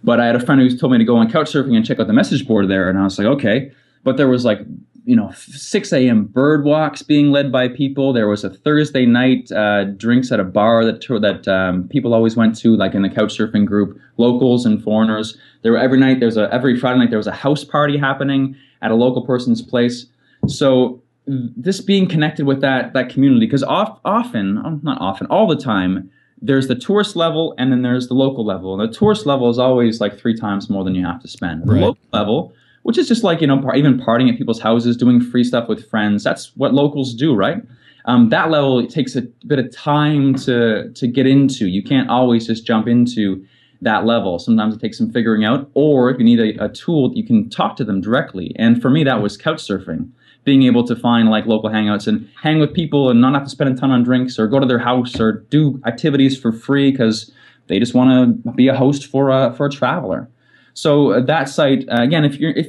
but 0.04 0.20
I 0.20 0.26
had 0.26 0.36
a 0.36 0.40
friend 0.40 0.60
who 0.60 0.76
told 0.76 0.92
me 0.92 0.98
to 0.98 1.04
go 1.04 1.16
on 1.16 1.30
couch 1.30 1.52
surfing 1.52 1.76
and 1.76 1.84
check 1.84 2.00
out 2.00 2.06
the 2.06 2.12
message 2.12 2.46
board 2.46 2.68
there, 2.68 2.88
and 2.88 2.98
I 2.98 3.04
was 3.04 3.18
like, 3.18 3.26
okay. 3.26 3.72
But 4.04 4.16
there 4.16 4.28
was 4.28 4.44
like, 4.44 4.60
you 5.04 5.14
know, 5.14 5.30
6 5.32 5.92
a.m. 5.92 6.24
bird 6.24 6.64
walks 6.64 7.02
being 7.02 7.30
led 7.30 7.52
by 7.52 7.68
people. 7.68 8.12
There 8.12 8.28
was 8.28 8.42
a 8.42 8.50
Thursday 8.50 9.06
night 9.06 9.50
uh, 9.52 9.84
drinks 9.84 10.32
at 10.32 10.40
a 10.40 10.44
bar 10.44 10.84
that 10.84 11.00
that 11.20 11.48
um, 11.48 11.88
people 11.88 12.14
always 12.14 12.36
went 12.36 12.56
to, 12.58 12.76
like 12.76 12.94
in 12.94 13.02
the 13.02 13.08
couch 13.08 13.36
surfing 13.36 13.64
group, 13.64 13.98
locals 14.16 14.66
and 14.66 14.82
foreigners. 14.82 15.36
There 15.62 15.72
were 15.72 15.78
every 15.78 15.98
night. 15.98 16.20
There's 16.20 16.36
a 16.36 16.52
every 16.52 16.78
Friday 16.78 16.98
night 16.98 17.10
there 17.10 17.18
was 17.18 17.26
a 17.26 17.32
house 17.32 17.64
party 17.64 17.96
happening 17.96 18.56
at 18.80 18.90
a 18.90 18.94
local 18.96 19.24
person's 19.24 19.62
place. 19.62 20.06
So 20.48 21.00
this 21.26 21.80
being 21.80 22.08
connected 22.08 22.46
with 22.46 22.60
that 22.60 22.92
that 22.94 23.08
community, 23.08 23.46
because 23.46 23.62
off, 23.62 24.00
often, 24.04 24.80
not 24.82 25.00
often, 25.00 25.26
all 25.28 25.46
the 25.46 25.56
time 25.56 26.10
there's 26.42 26.68
the 26.68 26.74
tourist 26.74 27.14
level 27.14 27.54
and 27.56 27.70
then 27.70 27.82
there's 27.82 28.08
the 28.08 28.14
local 28.14 28.44
level. 28.44 28.78
And 28.78 28.88
the 28.88 28.92
tourist 28.92 29.24
level 29.26 29.48
is 29.48 29.58
always 29.58 30.00
like 30.00 30.18
three 30.18 30.36
times 30.36 30.68
more 30.68 30.84
than 30.84 30.94
you 30.94 31.06
have 31.06 31.22
to 31.22 31.28
spend. 31.28 31.62
The 31.62 31.72
local 31.74 32.02
level, 32.12 32.52
which 32.82 32.98
is 32.98 33.08
just 33.08 33.22
like, 33.22 33.40
you 33.40 33.46
know, 33.46 33.60
par- 33.62 33.76
even 33.76 33.98
partying 33.98 34.30
at 34.30 34.36
people's 34.36 34.60
houses, 34.60 34.96
doing 34.96 35.20
free 35.20 35.44
stuff 35.44 35.68
with 35.68 35.88
friends. 35.88 36.24
That's 36.24 36.54
what 36.56 36.74
locals 36.74 37.14
do, 37.14 37.34
right? 37.34 37.62
Um, 38.06 38.30
that 38.30 38.50
level 38.50 38.80
it 38.80 38.90
takes 38.90 39.14
a 39.14 39.22
bit 39.46 39.60
of 39.60 39.70
time 39.72 40.34
to 40.46 40.90
to 40.92 41.06
get 41.06 41.26
into. 41.26 41.68
You 41.68 41.84
can't 41.84 42.10
always 42.10 42.48
just 42.48 42.66
jump 42.66 42.88
into 42.88 43.46
that 43.80 44.04
level. 44.04 44.40
Sometimes 44.40 44.74
it 44.74 44.80
takes 44.80 44.98
some 44.98 45.12
figuring 45.12 45.44
out, 45.44 45.70
or 45.74 46.10
if 46.10 46.18
you 46.18 46.24
need 46.24 46.40
a, 46.40 46.64
a 46.64 46.68
tool, 46.68 47.12
you 47.14 47.24
can 47.24 47.48
talk 47.48 47.76
to 47.76 47.84
them 47.84 48.00
directly. 48.00 48.52
And 48.56 48.82
for 48.82 48.90
me, 48.90 49.04
that 49.04 49.22
was 49.22 49.36
couch 49.36 49.58
surfing 49.58 50.10
being 50.44 50.64
able 50.64 50.84
to 50.86 50.96
find 50.96 51.30
like 51.30 51.46
local 51.46 51.70
hangouts 51.70 52.06
and 52.06 52.28
hang 52.42 52.58
with 52.58 52.74
people 52.74 53.10
and 53.10 53.20
not 53.20 53.34
have 53.34 53.44
to 53.44 53.50
spend 53.50 53.76
a 53.76 53.80
ton 53.80 53.90
on 53.90 54.02
drinks 54.02 54.38
or 54.38 54.46
go 54.46 54.58
to 54.58 54.66
their 54.66 54.78
house 54.78 55.18
or 55.20 55.32
do 55.50 55.80
activities 55.86 56.38
for 56.38 56.52
free 56.52 56.90
because 56.90 57.30
they 57.68 57.78
just 57.78 57.94
want 57.94 58.44
to 58.44 58.52
be 58.52 58.68
a 58.68 58.76
host 58.76 59.06
for 59.06 59.30
a 59.30 59.52
for 59.54 59.66
a 59.66 59.70
traveler. 59.70 60.28
So 60.74 61.12
uh, 61.12 61.20
that 61.20 61.48
site 61.48 61.88
uh, 61.88 62.02
again, 62.02 62.24
if 62.24 62.38
you're 62.38 62.52
if 62.52 62.68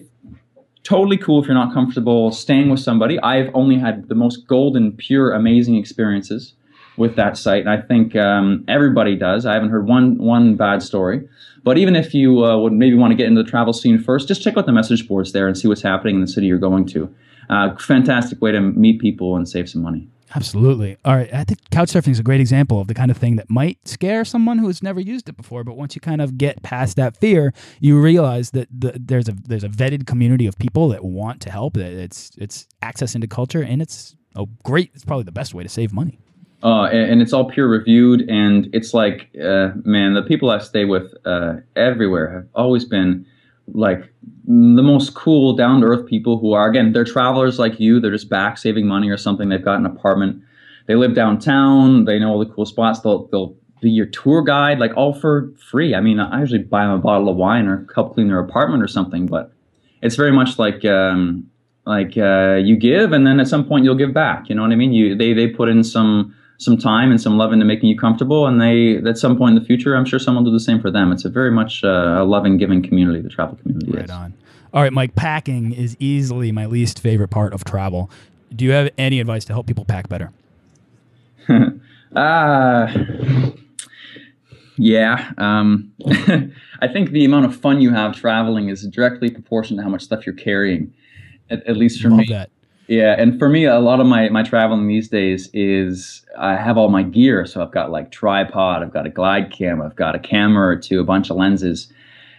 totally 0.83 1.17
cool 1.17 1.41
if 1.41 1.47
you're 1.47 1.55
not 1.55 1.73
comfortable 1.73 2.31
staying 2.31 2.69
with 2.69 2.79
somebody. 2.79 3.19
I've 3.19 3.49
only 3.53 3.77
had 3.77 4.09
the 4.09 4.15
most 4.15 4.47
golden, 4.47 4.91
pure, 4.91 5.31
amazing 5.31 5.75
experiences 5.75 6.53
with 6.97 7.15
that 7.15 7.37
site, 7.37 7.61
and 7.61 7.69
I 7.69 7.81
think 7.81 8.15
um, 8.15 8.63
everybody 8.67 9.15
does. 9.15 9.45
I 9.45 9.53
haven't 9.53 9.69
heard 9.69 9.87
one 9.87 10.17
one 10.17 10.55
bad 10.55 10.83
story. 10.83 11.27
But 11.63 11.77
even 11.77 11.95
if 11.95 12.13
you 12.13 12.43
uh, 12.43 12.57
would 12.57 12.73
maybe 12.73 12.95
want 12.95 13.11
to 13.11 13.15
get 13.15 13.27
into 13.27 13.41
the 13.41 13.49
travel 13.49 13.71
scene 13.71 13.97
first, 13.97 14.27
just 14.27 14.43
check 14.43 14.57
out 14.57 14.65
the 14.65 14.73
message 14.73 15.07
boards 15.07 15.31
there 15.31 15.47
and 15.47 15.57
see 15.57 15.69
what's 15.69 15.81
happening 15.81 16.15
in 16.15 16.21
the 16.21 16.27
city 16.27 16.45
you're 16.47 16.57
going 16.57 16.85
to 16.87 17.13
uh, 17.49 17.75
fantastic 17.77 18.41
way 18.41 18.51
to 18.51 18.61
meet 18.61 18.99
people 18.99 19.35
and 19.35 19.47
save 19.47 19.69
some 19.69 19.81
money. 19.81 20.07
Absolutely. 20.35 20.97
All 21.05 21.15
right. 21.15 21.31
I 21.33 21.43
think 21.43 21.59
couchsurfing 21.69 22.09
is 22.09 22.19
a 22.19 22.23
great 22.23 22.41
example 22.41 22.81
of 22.81 22.87
the 22.87 22.93
kind 22.93 23.11
of 23.11 23.17
thing 23.17 23.35
that 23.35 23.49
might 23.49 23.87
scare 23.87 24.25
someone 24.25 24.57
who 24.57 24.67
has 24.67 24.81
never 24.81 24.99
used 24.99 25.29
it 25.29 25.37
before, 25.37 25.63
but 25.63 25.77
once 25.77 25.93
you 25.93 26.01
kind 26.01 26.21
of 26.21 26.37
get 26.37 26.63
past 26.63 26.95
that 26.97 27.15
fear, 27.17 27.53
you 27.79 28.01
realize 28.01 28.51
that 28.51 28.67
the, 28.71 28.93
there's 28.99 29.29
a 29.29 29.33
there's 29.33 29.63
a 29.63 29.69
vetted 29.69 30.07
community 30.07 30.47
of 30.47 30.57
people 30.57 30.89
that 30.89 31.03
want 31.03 31.39
to 31.41 31.51
help. 31.51 31.75
That 31.75 31.91
it's 31.91 32.31
it's 32.37 32.67
access 32.81 33.13
into 33.13 33.27
culture, 33.27 33.61
and 33.61 33.81
it's 33.81 34.15
a 34.35 34.45
great. 34.63 34.91
It's 34.95 35.05
probably 35.05 35.25
the 35.25 35.31
best 35.31 35.53
way 35.53 35.61
to 35.61 35.69
save 35.69 35.93
money. 35.93 36.19
Uh, 36.63 36.85
and, 36.85 37.11
and, 37.11 37.21
it's 37.21 37.33
all 37.33 37.49
peer 37.51 37.67
reviewed, 37.67 38.21
and 38.29 38.69
it's 38.71 38.93
like, 38.93 39.29
uh, 39.35 39.71
man, 39.83 40.13
the 40.13 40.21
people 40.21 40.49
I 40.49 40.59
stay 40.59 40.85
with 40.85 41.13
uh, 41.25 41.55
everywhere 41.75 42.31
have 42.31 42.47
always 42.55 42.85
been 42.85 43.25
like 43.67 44.11
the 44.45 44.81
most 44.83 45.13
cool, 45.13 45.55
down 45.55 45.81
to 45.81 45.87
earth 45.87 46.05
people 46.05 46.37
who 46.37 46.53
are 46.53 46.69
again, 46.69 46.91
they're 46.91 47.05
travelers 47.05 47.59
like 47.59 47.79
you. 47.79 47.99
They're 47.99 48.11
just 48.11 48.29
back 48.29 48.57
saving 48.57 48.87
money 48.87 49.09
or 49.09 49.17
something. 49.17 49.49
They've 49.49 49.63
got 49.63 49.79
an 49.79 49.85
apartment. 49.85 50.41
They 50.87 50.95
live 50.95 51.15
downtown. 51.15 52.05
They 52.05 52.19
know 52.19 52.31
all 52.31 52.39
the 52.39 52.51
cool 52.51 52.65
spots. 52.65 52.99
They'll 52.99 53.27
they'll 53.27 53.55
be 53.81 53.91
your 53.91 54.05
tour 54.07 54.41
guide, 54.41 54.79
like 54.79 54.95
all 54.97 55.13
for 55.13 55.51
free. 55.69 55.95
I 55.95 56.01
mean, 56.01 56.19
I 56.19 56.39
usually 56.39 56.63
buy 56.63 56.83
them 56.83 56.91
a 56.93 56.97
bottle 56.97 57.29
of 57.29 57.35
wine 57.35 57.67
or 57.67 57.87
help 57.93 58.13
clean 58.13 58.27
their 58.27 58.39
apartment 58.39 58.83
or 58.83 58.87
something, 58.87 59.27
but 59.27 59.51
it's 60.01 60.15
very 60.15 60.31
much 60.31 60.59
like 60.59 60.83
um, 60.85 61.49
like 61.85 62.17
uh, 62.17 62.55
you 62.55 62.75
give, 62.75 63.11
and 63.11 63.25
then 63.25 63.39
at 63.39 63.47
some 63.47 63.65
point 63.65 63.85
you'll 63.85 63.95
give 63.95 64.13
back. 64.13 64.49
You 64.49 64.55
know 64.55 64.61
what 64.61 64.71
I 64.71 64.75
mean? 64.75 64.93
You 64.93 65.15
they 65.15 65.33
they 65.33 65.47
put 65.47 65.69
in 65.69 65.83
some 65.83 66.35
some 66.57 66.77
time 66.77 67.11
and 67.11 67.19
some 67.19 67.37
love 67.37 67.51
into 67.51 67.65
making 67.65 67.89
you 67.89 67.97
comfortable, 67.97 68.47
and 68.47 68.61
they 68.61 68.97
at 69.09 69.17
some 69.17 69.37
point 69.37 69.55
in 69.55 69.61
the 69.61 69.65
future, 69.65 69.95
I'm 69.95 70.05
sure 70.05 70.19
someone 70.19 70.43
will 70.43 70.51
do 70.51 70.55
the 70.57 70.63
same 70.63 70.81
for 70.81 70.91
them. 70.91 71.11
It's 71.11 71.25
a 71.25 71.29
very 71.29 71.51
much 71.51 71.83
uh, 71.83 72.21
a 72.21 72.23
loving, 72.23 72.57
giving 72.57 72.81
community. 72.81 73.21
The 73.21 73.29
travel 73.29 73.57
community. 73.57 73.91
Right 73.91 74.05
is. 74.05 74.11
on. 74.11 74.33
All 74.73 74.81
right, 74.81 74.93
Mike. 74.93 75.15
Packing 75.15 75.73
is 75.73 75.95
easily 75.99 76.51
my 76.51 76.65
least 76.65 76.99
favorite 76.99 77.29
part 77.29 77.53
of 77.53 77.63
travel. 77.63 78.09
Do 78.55 78.65
you 78.65 78.71
have 78.71 78.89
any 78.97 79.19
advice 79.19 79.45
to 79.45 79.53
help 79.53 79.67
people 79.67 79.85
pack 79.85 80.09
better? 80.09 80.31
Ah. 82.15 82.15
uh, 82.95 83.51
yeah. 84.77 85.31
Um, 85.37 85.91
I 86.79 86.87
think 86.87 87.11
the 87.11 87.25
amount 87.25 87.45
of 87.45 87.55
fun 87.55 87.81
you 87.81 87.91
have 87.91 88.15
traveling 88.15 88.69
is 88.69 88.85
directly 88.87 89.29
proportional 89.29 89.77
to 89.77 89.83
how 89.83 89.89
much 89.89 90.03
stuff 90.03 90.25
you're 90.25 90.35
carrying. 90.35 90.93
At, 91.49 91.65
at 91.67 91.77
least 91.77 92.01
for 92.01 92.09
Love 92.09 92.19
me. 92.19 92.25
That. 92.29 92.49
Yeah, 92.87 93.15
and 93.17 93.39
for 93.39 93.47
me, 93.47 93.65
a 93.65 93.79
lot 93.79 93.99
of 93.99 94.07
my 94.07 94.29
my 94.29 94.43
traveling 94.43 94.87
these 94.87 95.07
days 95.07 95.49
is 95.53 96.25
I 96.37 96.55
have 96.55 96.77
all 96.77 96.89
my 96.89 97.03
gear. 97.03 97.45
So 97.45 97.61
I've 97.61 97.71
got 97.71 97.91
like 97.91 98.11
tripod, 98.11 98.83
I've 98.83 98.91
got 98.91 99.05
a 99.05 99.09
glide 99.09 99.51
cam, 99.51 99.81
I've 99.81 99.95
got 99.95 100.15
a 100.15 100.19
camera 100.19 100.67
or 100.67 100.75
two, 100.75 100.99
a 100.99 101.03
bunch 101.03 101.29
of 101.29 101.37
lenses, 101.37 101.91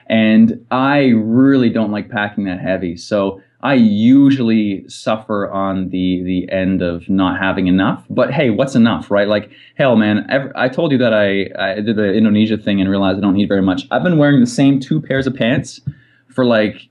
and 0.06 0.64
I 0.70 1.12
really 1.14 1.70
don't 1.70 1.90
like 1.90 2.10
packing 2.10 2.44
that 2.44 2.60
heavy. 2.60 2.96
So 2.96 3.40
I 3.62 3.74
usually 3.74 4.86
suffer 4.86 5.50
on 5.50 5.88
the 5.88 6.22
the 6.22 6.52
end 6.52 6.82
of 6.82 7.08
not 7.08 7.40
having 7.40 7.66
enough. 7.66 8.04
But 8.10 8.30
hey, 8.30 8.50
what's 8.50 8.74
enough, 8.74 9.10
right? 9.10 9.26
Like 9.26 9.50
hell, 9.76 9.96
man. 9.96 10.52
I 10.54 10.68
told 10.68 10.92
you 10.92 10.98
that 10.98 11.14
I 11.14 11.48
I 11.58 11.80
did 11.80 11.96
the 11.96 12.12
Indonesia 12.12 12.58
thing 12.58 12.82
and 12.82 12.90
realized 12.90 13.16
I 13.16 13.22
don't 13.22 13.34
need 13.34 13.48
very 13.48 13.62
much. 13.62 13.86
I've 13.90 14.02
been 14.02 14.18
wearing 14.18 14.40
the 14.40 14.46
same 14.46 14.78
two 14.78 15.00
pairs 15.00 15.26
of 15.26 15.34
pants 15.34 15.80
for 16.28 16.44
like 16.44 16.88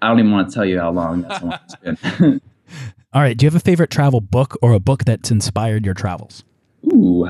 I 0.00 0.08
don't 0.08 0.20
even 0.20 0.30
want 0.30 0.48
to 0.48 0.54
tell 0.54 0.64
you 0.64 0.78
how 0.78 0.92
long 0.92 1.22
that's 1.22 1.74
been. 1.76 2.40
All 3.14 3.20
right. 3.20 3.36
Do 3.36 3.44
you 3.44 3.48
have 3.48 3.54
a 3.54 3.60
favorite 3.60 3.90
travel 3.90 4.22
book 4.22 4.56
or 4.62 4.72
a 4.72 4.80
book 4.80 5.04
that's 5.04 5.30
inspired 5.30 5.84
your 5.84 5.94
travels? 5.94 6.44
Ooh, 6.86 7.28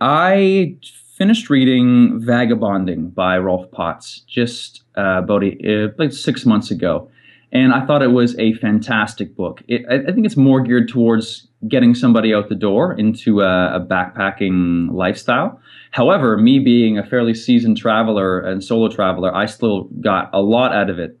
I 0.00 0.76
finished 1.16 1.50
reading 1.50 2.20
Vagabonding 2.20 3.10
by 3.10 3.38
Rolf 3.38 3.68
Potts 3.72 4.20
just 4.28 4.84
uh, 4.96 5.22
about 5.24 5.42
a, 5.42 5.86
uh, 5.86 5.88
like 5.98 6.12
six 6.12 6.46
months 6.46 6.70
ago, 6.70 7.10
and 7.50 7.72
I 7.72 7.84
thought 7.84 8.02
it 8.02 8.12
was 8.12 8.38
a 8.38 8.54
fantastic 8.54 9.34
book. 9.34 9.62
It, 9.66 9.84
I, 9.90 10.08
I, 10.08 10.12
think 10.12 10.24
it's 10.24 10.36
more 10.36 10.60
geared 10.60 10.88
towards 10.88 11.48
getting 11.68 11.94
somebody 11.94 12.32
out 12.32 12.48
the 12.48 12.54
door 12.54 12.92
into 12.92 13.40
a, 13.40 13.76
a 13.76 13.80
backpacking 13.80 14.92
lifestyle. 14.92 15.60
However, 15.90 16.36
me 16.36 16.58
being 16.58 16.98
a 16.98 17.04
fairly 17.04 17.34
seasoned 17.34 17.76
traveler 17.76 18.40
and 18.40 18.62
solo 18.62 18.88
traveler, 18.88 19.34
I 19.34 19.46
still 19.46 19.84
got 20.00 20.30
a 20.32 20.40
lot 20.40 20.72
out 20.72 20.90
of 20.90 20.98
it 20.98 21.18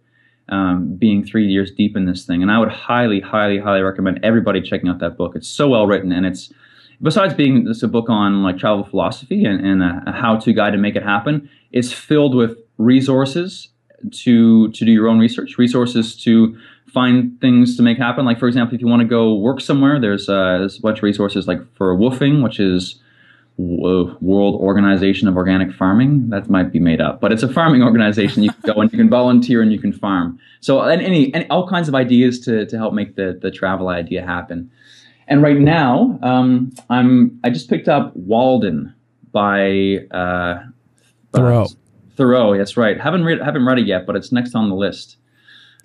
um, 0.48 0.96
being 0.96 1.24
three 1.24 1.46
years 1.46 1.72
deep 1.72 1.96
in 1.96 2.06
this 2.06 2.24
thing. 2.24 2.42
And 2.42 2.50
I 2.50 2.58
would 2.58 2.70
highly, 2.70 3.20
highly, 3.20 3.58
highly 3.58 3.82
recommend 3.82 4.20
everybody 4.22 4.60
checking 4.60 4.88
out 4.88 5.00
that 5.00 5.16
book. 5.16 5.34
It's 5.34 5.48
so 5.48 5.68
well 5.68 5.86
written, 5.86 6.12
and 6.12 6.24
it's 6.26 6.52
besides 7.02 7.34
being 7.34 7.64
this 7.64 7.82
a 7.82 7.88
book 7.88 8.08
on 8.08 8.42
like 8.42 8.58
travel 8.58 8.84
philosophy 8.84 9.44
and, 9.44 9.64
and 9.64 9.82
a, 9.82 10.02
a 10.06 10.12
how-to 10.12 10.52
guide 10.52 10.70
to 10.70 10.78
make 10.78 10.96
it 10.96 11.02
happen. 11.02 11.48
It's 11.72 11.92
filled 11.92 12.34
with 12.34 12.58
resources 12.78 13.68
to 14.12 14.70
to 14.70 14.84
do 14.84 14.92
your 14.92 15.08
own 15.08 15.18
research, 15.18 15.58
resources 15.58 16.16
to 16.22 16.56
find 16.86 17.38
things 17.40 17.76
to 17.76 17.82
make 17.82 17.98
happen. 17.98 18.24
Like 18.24 18.38
for 18.38 18.48
example, 18.48 18.74
if 18.74 18.80
you 18.80 18.86
want 18.86 19.00
to 19.00 19.08
go 19.08 19.34
work 19.34 19.60
somewhere, 19.60 20.00
there's, 20.00 20.28
uh, 20.28 20.58
there's 20.58 20.78
a 20.78 20.80
bunch 20.80 20.98
of 20.98 21.02
resources 21.02 21.46
like 21.46 21.58
for 21.74 21.94
WWOOFing, 21.94 22.42
which 22.42 22.58
is 22.60 23.00
World 23.58 24.60
Organization 24.60 25.28
of 25.28 25.36
Organic 25.36 25.72
Farming. 25.72 26.28
That 26.28 26.50
might 26.50 26.72
be 26.72 26.78
made 26.78 27.00
up, 27.00 27.20
but 27.20 27.32
it's 27.32 27.42
a 27.42 27.52
farming 27.52 27.82
organization. 27.90 28.42
You 28.42 28.52
can 28.52 28.74
go 28.74 28.80
and 28.80 28.92
you 28.92 28.98
can 28.98 29.08
volunteer 29.08 29.62
and 29.62 29.72
you 29.72 29.78
can 29.78 29.92
farm. 29.92 30.38
So 30.60 30.82
and 30.82 31.00
any 31.00 31.32
and 31.34 31.46
all 31.50 31.68
kinds 31.68 31.88
of 31.88 31.94
ideas 31.94 32.40
to 32.40 32.66
to 32.66 32.76
help 32.76 32.92
make 32.92 33.16
the 33.16 33.38
the 33.40 33.50
travel 33.50 33.88
idea 33.88 34.24
happen. 34.24 34.70
And 35.28 35.42
right 35.42 35.58
now, 35.58 36.18
um, 36.22 36.72
I'm 36.90 37.40
I 37.42 37.50
just 37.50 37.68
picked 37.68 37.88
up 37.88 38.14
Walden 38.14 38.94
by 39.32 40.06
uh, 40.10 40.62
Thoreau. 41.32 41.64
Uh, 41.64 41.68
Thoreau, 42.16 42.56
that's 42.56 42.76
right. 42.76 43.00
Haven't 43.00 43.24
read 43.24 43.40
haven't 43.42 43.64
read 43.64 43.78
it 43.78 43.86
yet, 43.86 44.06
but 44.06 44.16
it's 44.16 44.32
next 44.32 44.54
on 44.54 44.68
the 44.68 44.76
list. 44.76 45.16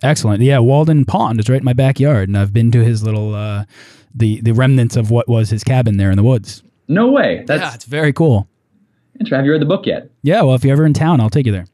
Excellent. 0.04 0.42
Yeah, 0.42 0.60
Walden 0.60 1.06
Pond 1.06 1.40
is 1.40 1.50
right 1.50 1.60
in 1.60 1.66
my 1.66 1.74
backyard, 1.74 2.28
and 2.28 2.38
I've 2.38 2.54
been 2.54 2.72
to 2.72 2.84
his 2.84 3.04
little 3.04 3.36
uh, 3.36 3.66
the 4.14 4.42
the 4.42 4.52
remnants 4.52 4.96
of 4.96 5.12
what 5.12 5.28
was 5.28 5.50
his 5.50 5.64
cabin 5.64 5.98
there 5.98 6.12
in 6.12 6.18
the 6.18 6.24
woods. 6.24 6.64
No 6.92 7.10
way. 7.10 7.44
That's 7.48 7.62
yeah, 7.62 7.74
it's 7.74 7.86
very 7.86 8.14
cool. 8.14 8.48
Have 9.30 9.46
you 9.46 9.52
read 9.52 9.62
the 9.62 9.66
book 9.66 9.86
yet? 9.86 10.10
Yeah. 10.24 10.42
Well, 10.42 10.56
if 10.56 10.64
you're 10.64 10.74
ever 10.74 10.86
in 10.86 10.94
town, 10.94 11.22
I'll 11.22 11.30
take 11.30 11.46
you 11.46 11.52
there. 11.52 11.66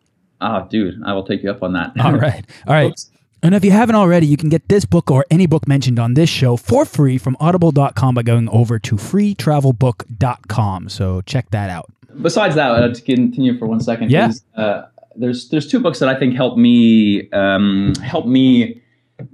Oh, 0.41 0.67
dude, 0.69 1.01
I 1.05 1.13
will 1.13 1.24
take 1.24 1.43
you 1.43 1.50
up 1.50 1.63
on 1.63 1.74
that. 1.74 1.93
All 2.00 2.13
right. 2.17 2.45
All 2.67 2.74
right. 2.74 2.91
Oops. 2.91 3.12
And 3.43 3.53
if 3.55 3.63
you 3.63 3.71
haven't 3.71 3.95
already, 3.95 4.25
you 4.25 4.36
can 4.36 4.50
get 4.50 4.67
this 4.67 4.83
book 4.86 5.12
or 5.12 5.25
any 5.29 5.45
book 5.45 5.67
mentioned 5.67 6.00
on 6.00 6.15
this 6.15 6.29
show 6.29 6.57
for 6.57 6.86
free 6.86 7.17
from 7.17 7.38
audible.com 7.39 8.15
by 8.15 8.24
going 8.24 8.50
over 8.50 8.79
to 8.79 8.95
freetravelbook.com. 8.95 10.89
So 10.89 11.21
check 11.21 11.50
that 11.51 11.69
out. 11.69 11.91
Besides 12.21 12.55
that, 12.55 12.71
uh, 12.71 12.93
to 12.93 13.01
continue 13.01 13.57
for 13.57 13.67
one 13.67 13.79
second, 13.79 14.09
yeah. 14.09 14.31
Uh, 14.55 14.86
there's 15.15 15.50
there's 15.50 15.67
two 15.67 15.79
books 15.79 16.00
that 16.00 16.09
I 16.09 16.17
think 16.17 16.36
help 16.36 16.57
me 16.57 17.29
um, 17.31 17.93
help 18.03 18.25
me 18.25 18.81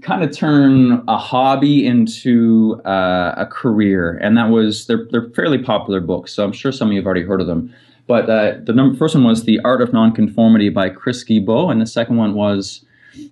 kind 0.02 0.24
of 0.24 0.36
turn 0.36 1.04
a 1.08 1.18
hobby 1.18 1.86
into 1.86 2.82
uh, 2.86 3.34
a 3.38 3.46
career, 3.46 4.18
and 4.22 4.38
that 4.38 4.50
was 4.50 4.88
they're 4.88 5.08
they're 5.12 5.30
fairly 5.30 5.58
popular 5.58 6.00
books, 6.00 6.34
so 6.34 6.44
I'm 6.44 6.54
sure 6.54 6.72
some 6.72 6.90
of 6.90 6.94
you 6.94 7.00
have 7.00 7.06
already 7.06 7.24
heard 7.24 7.42
of 7.42 7.48
them. 7.48 7.74
But 8.08 8.30
uh, 8.30 8.56
the 8.64 8.74
number, 8.74 8.98
first 8.98 9.16
one 9.16 9.24
was 9.24 9.44
The 9.44 9.60
Art 9.64 9.82
of 9.82 9.94
Nonconformity 9.94 10.70
by 10.70 10.90
Chris 10.90 11.24
Guillebeau, 11.24 11.72
and 11.72 11.82
the 11.82 11.86
second 11.86 12.18
one 12.18 12.34
was 12.34 12.86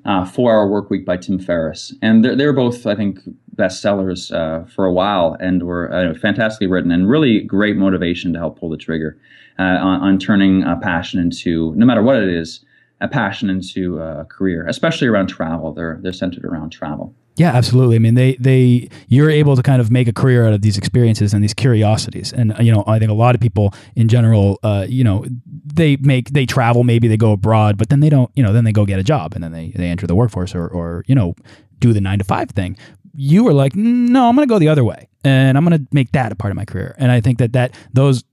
uh, 0.06 0.26
Four 0.26 0.54
Hour 0.54 0.68
Work 0.68 0.90
Week 0.90 1.06
by 1.06 1.18
Tim 1.18 1.40
Ferriss, 1.40 1.94
and 2.02 2.24
they're 2.24 2.36
they're 2.36 2.54
both 2.54 2.86
I 2.86 2.96
think 2.96 3.20
bestsellers 3.56 4.34
uh, 4.34 4.66
for 4.66 4.86
a 4.86 4.94
while, 4.94 5.38
and 5.40 5.64
were 5.64 5.94
uh, 5.94 6.14
fantastically 6.16 6.68
written 6.68 6.92
and 6.92 7.10
really 7.10 7.42
great 7.42 7.78
motivation 7.78 8.34
to 8.34 8.40
help 8.40 8.60
pull 8.60 8.70
the 8.70 8.78
trigger 8.78 9.18
uh, 9.58 9.64
on, 9.64 10.02
on 10.02 10.20
turning 10.20 10.64
a 10.64 10.78
passion 10.78 11.20
into 11.20 11.74
no 11.76 11.86
matter 11.86 12.04
what 12.04 12.18
it 12.18 12.30
is 12.30 12.66
a 13.02 13.08
passion 13.08 13.50
into 13.50 14.00
a 14.00 14.26
career, 14.26 14.66
especially 14.68 15.08
around 15.08 15.28
travel. 15.28 15.74
They're 15.74 16.00
they're 16.02 16.14
centered 16.14 16.46
around 16.46 16.70
travel. 16.70 17.14
Yeah, 17.36 17.52
absolutely. 17.52 17.96
I 17.96 18.00
mean, 18.00 18.16
they 18.16 18.36
they 18.36 18.90
you're 19.08 19.30
able 19.30 19.56
to 19.56 19.64
kind 19.64 19.82
of 19.82 19.90
make 19.90 20.08
a 20.08 20.14
career 20.14 20.46
out 20.46 20.54
of 20.54 20.62
these 20.62 20.78
experiences 20.78 21.34
and 21.34 21.44
these 21.44 21.54
curiosities. 21.54 22.32
And 22.32 22.54
you 22.60 22.72
know, 22.72 22.84
I 22.88 23.00
think 23.00 23.10
a 23.10 23.16
lot 23.16 23.36
of 23.36 23.42
people 23.42 23.74
in 23.96 24.08
general, 24.08 24.60
uh, 24.64 24.86
you 24.88 25.04
know, 25.04 25.26
they 25.46 25.96
make 25.98 26.30
they 26.30 26.46
travel, 26.46 26.84
maybe 26.84 27.08
they 27.08 27.18
go 27.18 27.32
abroad, 27.32 27.78
but 27.78 27.90
then 27.90 28.00
they 28.00 28.10
don't, 28.10 28.30
you 28.36 28.44
know, 28.44 28.54
then 28.54 28.64
they 28.64 28.72
go 28.72 28.86
get 28.86 29.00
a 29.00 29.04
job 29.04 29.34
and 29.34 29.44
then 29.44 29.52
they 29.52 29.74
they 29.76 29.88
enter 29.88 30.08
the 30.08 30.16
workforce 30.16 30.54
or 30.54 30.68
or 30.68 31.04
you 31.08 31.16
know 31.16 31.34
do 31.80 31.94
the 31.94 32.02
nine 32.02 32.20
to 32.20 32.26
five 32.26 32.52
thing. 32.52 32.78
You 33.14 33.44
were 33.44 33.54
like, 33.54 33.76
no, 33.76 34.30
I'm 34.30 34.36
going 34.36 34.48
to 34.48 34.54
go 34.54 34.60
the 34.60 34.70
other 34.70 34.84
way, 34.84 35.10
and 35.24 35.58
I'm 35.58 35.66
going 35.66 35.78
to 35.78 35.88
make 35.92 36.12
that 36.14 36.32
a 36.32 36.36
part 36.36 36.52
of 36.52 36.56
my 36.56 36.66
career. 36.66 36.96
And 36.98 37.12
I 37.12 37.20
think 37.22 37.40
that 37.40 37.54
that 37.54 37.76
those 37.94 38.24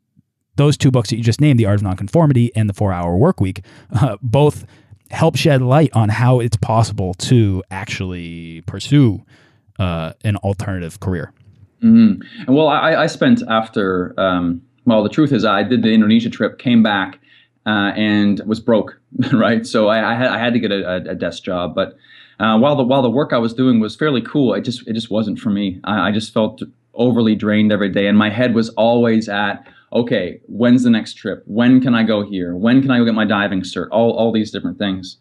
those 0.58 0.76
two 0.76 0.90
books 0.90 1.08
that 1.08 1.16
you 1.16 1.22
just 1.22 1.40
named, 1.40 1.58
The 1.58 1.64
Art 1.64 1.76
of 1.76 1.82
Nonconformity 1.82 2.52
and 2.54 2.68
The 2.68 2.74
Four 2.74 2.92
Hour 2.92 3.16
Work 3.16 3.40
Week, 3.40 3.64
uh, 3.94 4.18
both 4.20 4.66
help 5.10 5.36
shed 5.36 5.62
light 5.62 5.90
on 5.94 6.10
how 6.10 6.40
it's 6.40 6.56
possible 6.56 7.14
to 7.14 7.62
actually 7.70 8.60
pursue 8.62 9.24
uh, 9.78 10.12
an 10.24 10.36
alternative 10.36 11.00
career. 11.00 11.32
Mm-hmm. 11.82 12.22
And 12.46 12.56
well, 12.56 12.68
I, 12.68 12.94
I 12.94 13.06
spent 13.06 13.42
after, 13.48 14.12
um, 14.18 14.60
well, 14.84 15.02
the 15.02 15.08
truth 15.08 15.32
is, 15.32 15.44
I 15.44 15.62
did 15.62 15.82
the 15.82 15.92
Indonesia 15.92 16.28
trip, 16.28 16.58
came 16.58 16.82
back, 16.82 17.20
uh, 17.64 17.92
and 17.96 18.40
was 18.44 18.60
broke, 18.60 19.00
right? 19.32 19.66
So 19.66 19.88
I, 19.88 20.12
I, 20.12 20.14
had, 20.14 20.28
I 20.28 20.38
had 20.38 20.52
to 20.52 20.58
get 20.58 20.72
a, 20.72 21.10
a 21.10 21.14
desk 21.14 21.44
job, 21.44 21.74
but 21.74 21.96
uh, 22.40 22.56
while 22.56 22.76
the 22.76 22.84
while 22.84 23.02
the 23.02 23.10
work 23.10 23.32
I 23.32 23.38
was 23.38 23.52
doing 23.52 23.80
was 23.80 23.96
fairly 23.96 24.22
cool, 24.22 24.54
it 24.54 24.60
just 24.60 24.86
it 24.86 24.92
just 24.92 25.10
wasn't 25.10 25.40
for 25.40 25.50
me. 25.50 25.80
I, 25.82 26.08
I 26.08 26.12
just 26.12 26.32
felt 26.32 26.62
overly 26.94 27.34
drained 27.34 27.72
every 27.72 27.88
day, 27.88 28.06
and 28.06 28.16
my 28.16 28.30
head 28.30 28.54
was 28.54 28.68
always 28.70 29.28
at 29.28 29.66
okay, 29.92 30.40
when's 30.46 30.82
the 30.82 30.90
next 30.90 31.14
trip? 31.14 31.42
When 31.46 31.80
can 31.80 31.94
I 31.94 32.02
go 32.02 32.22
here? 32.28 32.54
When 32.54 32.82
can 32.82 32.90
I 32.90 32.98
go 32.98 33.04
get 33.04 33.14
my 33.14 33.24
diving 33.24 33.62
cert? 33.62 33.88
All, 33.90 34.12
all 34.12 34.32
these 34.32 34.50
different 34.50 34.78
things. 34.78 35.18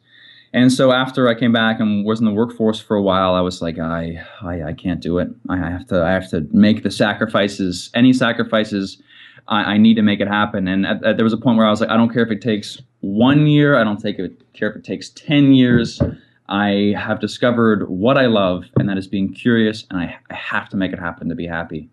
And 0.54 0.72
so 0.72 0.92
after 0.92 1.28
I 1.28 1.36
came 1.36 1.52
back 1.52 1.80
and 1.80 2.06
was 2.06 2.20
in 2.20 2.26
the 2.26 2.32
workforce 2.32 2.80
for 2.80 2.96
a 2.96 3.02
while, 3.02 3.36
I 3.36 3.42
was 3.42 3.62
like, 3.62 3.80
I, 3.80 4.26
I, 4.42 4.64
I 4.64 4.74
can't 4.74 5.02
do 5.02 5.20
it. 5.20 5.30
I 5.50 5.58
have 5.58 5.88
to, 5.88 6.04
I 6.04 6.12
have 6.12 6.30
to 6.32 6.48
make 6.52 6.84
the 6.84 6.92
sacrifices, 6.92 7.92
any 7.94 8.14
sacrifices. 8.14 9.02
I, 9.48 9.74
I 9.74 9.78
need 9.78 9.96
to 9.96 10.02
make 10.02 10.20
it 10.20 10.28
happen. 10.28 10.68
And 10.68 10.86
at, 10.86 11.04
at, 11.04 11.18
there 11.18 11.26
was 11.26 11.34
a 11.34 11.38
point 11.38 11.58
where 11.58 11.68
I 11.68 11.70
was 11.70 11.82
like, 11.82 11.90
I 11.90 11.98
don't 11.98 12.12
care 12.12 12.24
if 12.24 12.32
it 12.32 12.42
takes 12.42 12.82
one 13.02 13.48
year. 13.48 13.78
I 13.78 13.84
don't 13.84 14.00
take 14.00 14.20
it, 14.20 14.42
care 14.54 14.70
if 14.70 14.76
it 14.78 14.84
takes 14.84 15.10
ten 15.10 15.52
years. 15.52 16.02
I 16.50 16.94
have 16.98 17.20
discovered 17.20 17.90
what 17.90 18.18
I 18.18 18.28
love, 18.28 18.66
and 18.78 18.88
that 18.88 18.98
is 18.98 19.08
being 19.08 19.34
curious, 19.34 19.86
and 19.90 20.00
I, 20.00 20.18
I 20.30 20.34
have 20.34 20.70
to 20.70 20.78
make 20.78 20.94
it 20.94 21.00
happen 21.00 21.28
to 21.28 21.36
be 21.36 21.46
happy. 21.46 21.90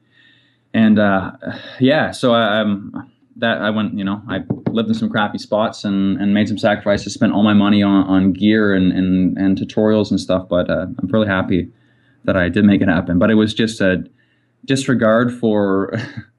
And 0.74 0.98
uh, 0.98 1.32
yeah, 1.78 2.10
so 2.10 2.34
I, 2.34 2.64
that 3.36 3.62
I 3.62 3.70
went, 3.70 3.96
you 3.96 4.04
know, 4.04 4.20
I 4.28 4.40
lived 4.70 4.88
in 4.88 4.94
some 4.94 5.08
crappy 5.08 5.38
spots 5.38 5.84
and, 5.84 6.20
and 6.20 6.34
made 6.34 6.48
some 6.48 6.58
sacrifices, 6.58 7.14
spent 7.14 7.32
all 7.32 7.44
my 7.44 7.54
money 7.54 7.82
on, 7.82 8.04
on 8.06 8.32
gear 8.32 8.74
and, 8.74 8.92
and, 8.92 9.38
and 9.38 9.56
tutorials 9.56 10.10
and 10.10 10.20
stuff. 10.20 10.48
But 10.48 10.68
uh, 10.68 10.86
I'm 10.98 11.08
really 11.08 11.28
happy 11.28 11.70
that 12.24 12.36
I 12.36 12.48
did 12.48 12.64
make 12.64 12.82
it 12.82 12.88
happen. 12.88 13.18
But 13.18 13.30
it 13.30 13.34
was 13.34 13.54
just 13.54 13.80
a 13.80 14.04
disregard 14.64 15.32
for 15.32 15.94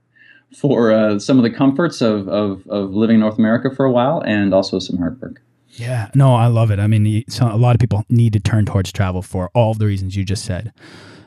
for 0.56 0.92
uh, 0.92 1.20
some 1.20 1.38
of 1.38 1.44
the 1.44 1.50
comforts 1.50 2.02
of, 2.02 2.28
of, 2.28 2.66
of 2.68 2.94
living 2.94 3.16
in 3.16 3.20
North 3.22 3.38
America 3.38 3.74
for 3.74 3.86
a 3.86 3.92
while 3.92 4.22
and 4.26 4.54
also 4.54 4.80
some 4.80 4.98
hard 4.98 5.20
work. 5.22 5.42
Yeah, 5.72 6.10
no, 6.16 6.36
I 6.36 6.48
love 6.48 6.72
it. 6.72 6.80
I 6.80 6.88
mean, 6.88 7.26
a 7.42 7.58
lot 7.58 7.76
of 7.76 7.80
people 7.80 8.06
need 8.10 8.32
to 8.34 8.40
turn 8.40 8.66
towards 8.66 8.94
travel 8.94 9.22
for 9.22 9.50
all 9.54 9.72
of 9.72 9.80
the 9.80 9.86
reasons 9.86 10.16
you 10.16 10.24
just 10.24 10.46
said. 10.46 10.72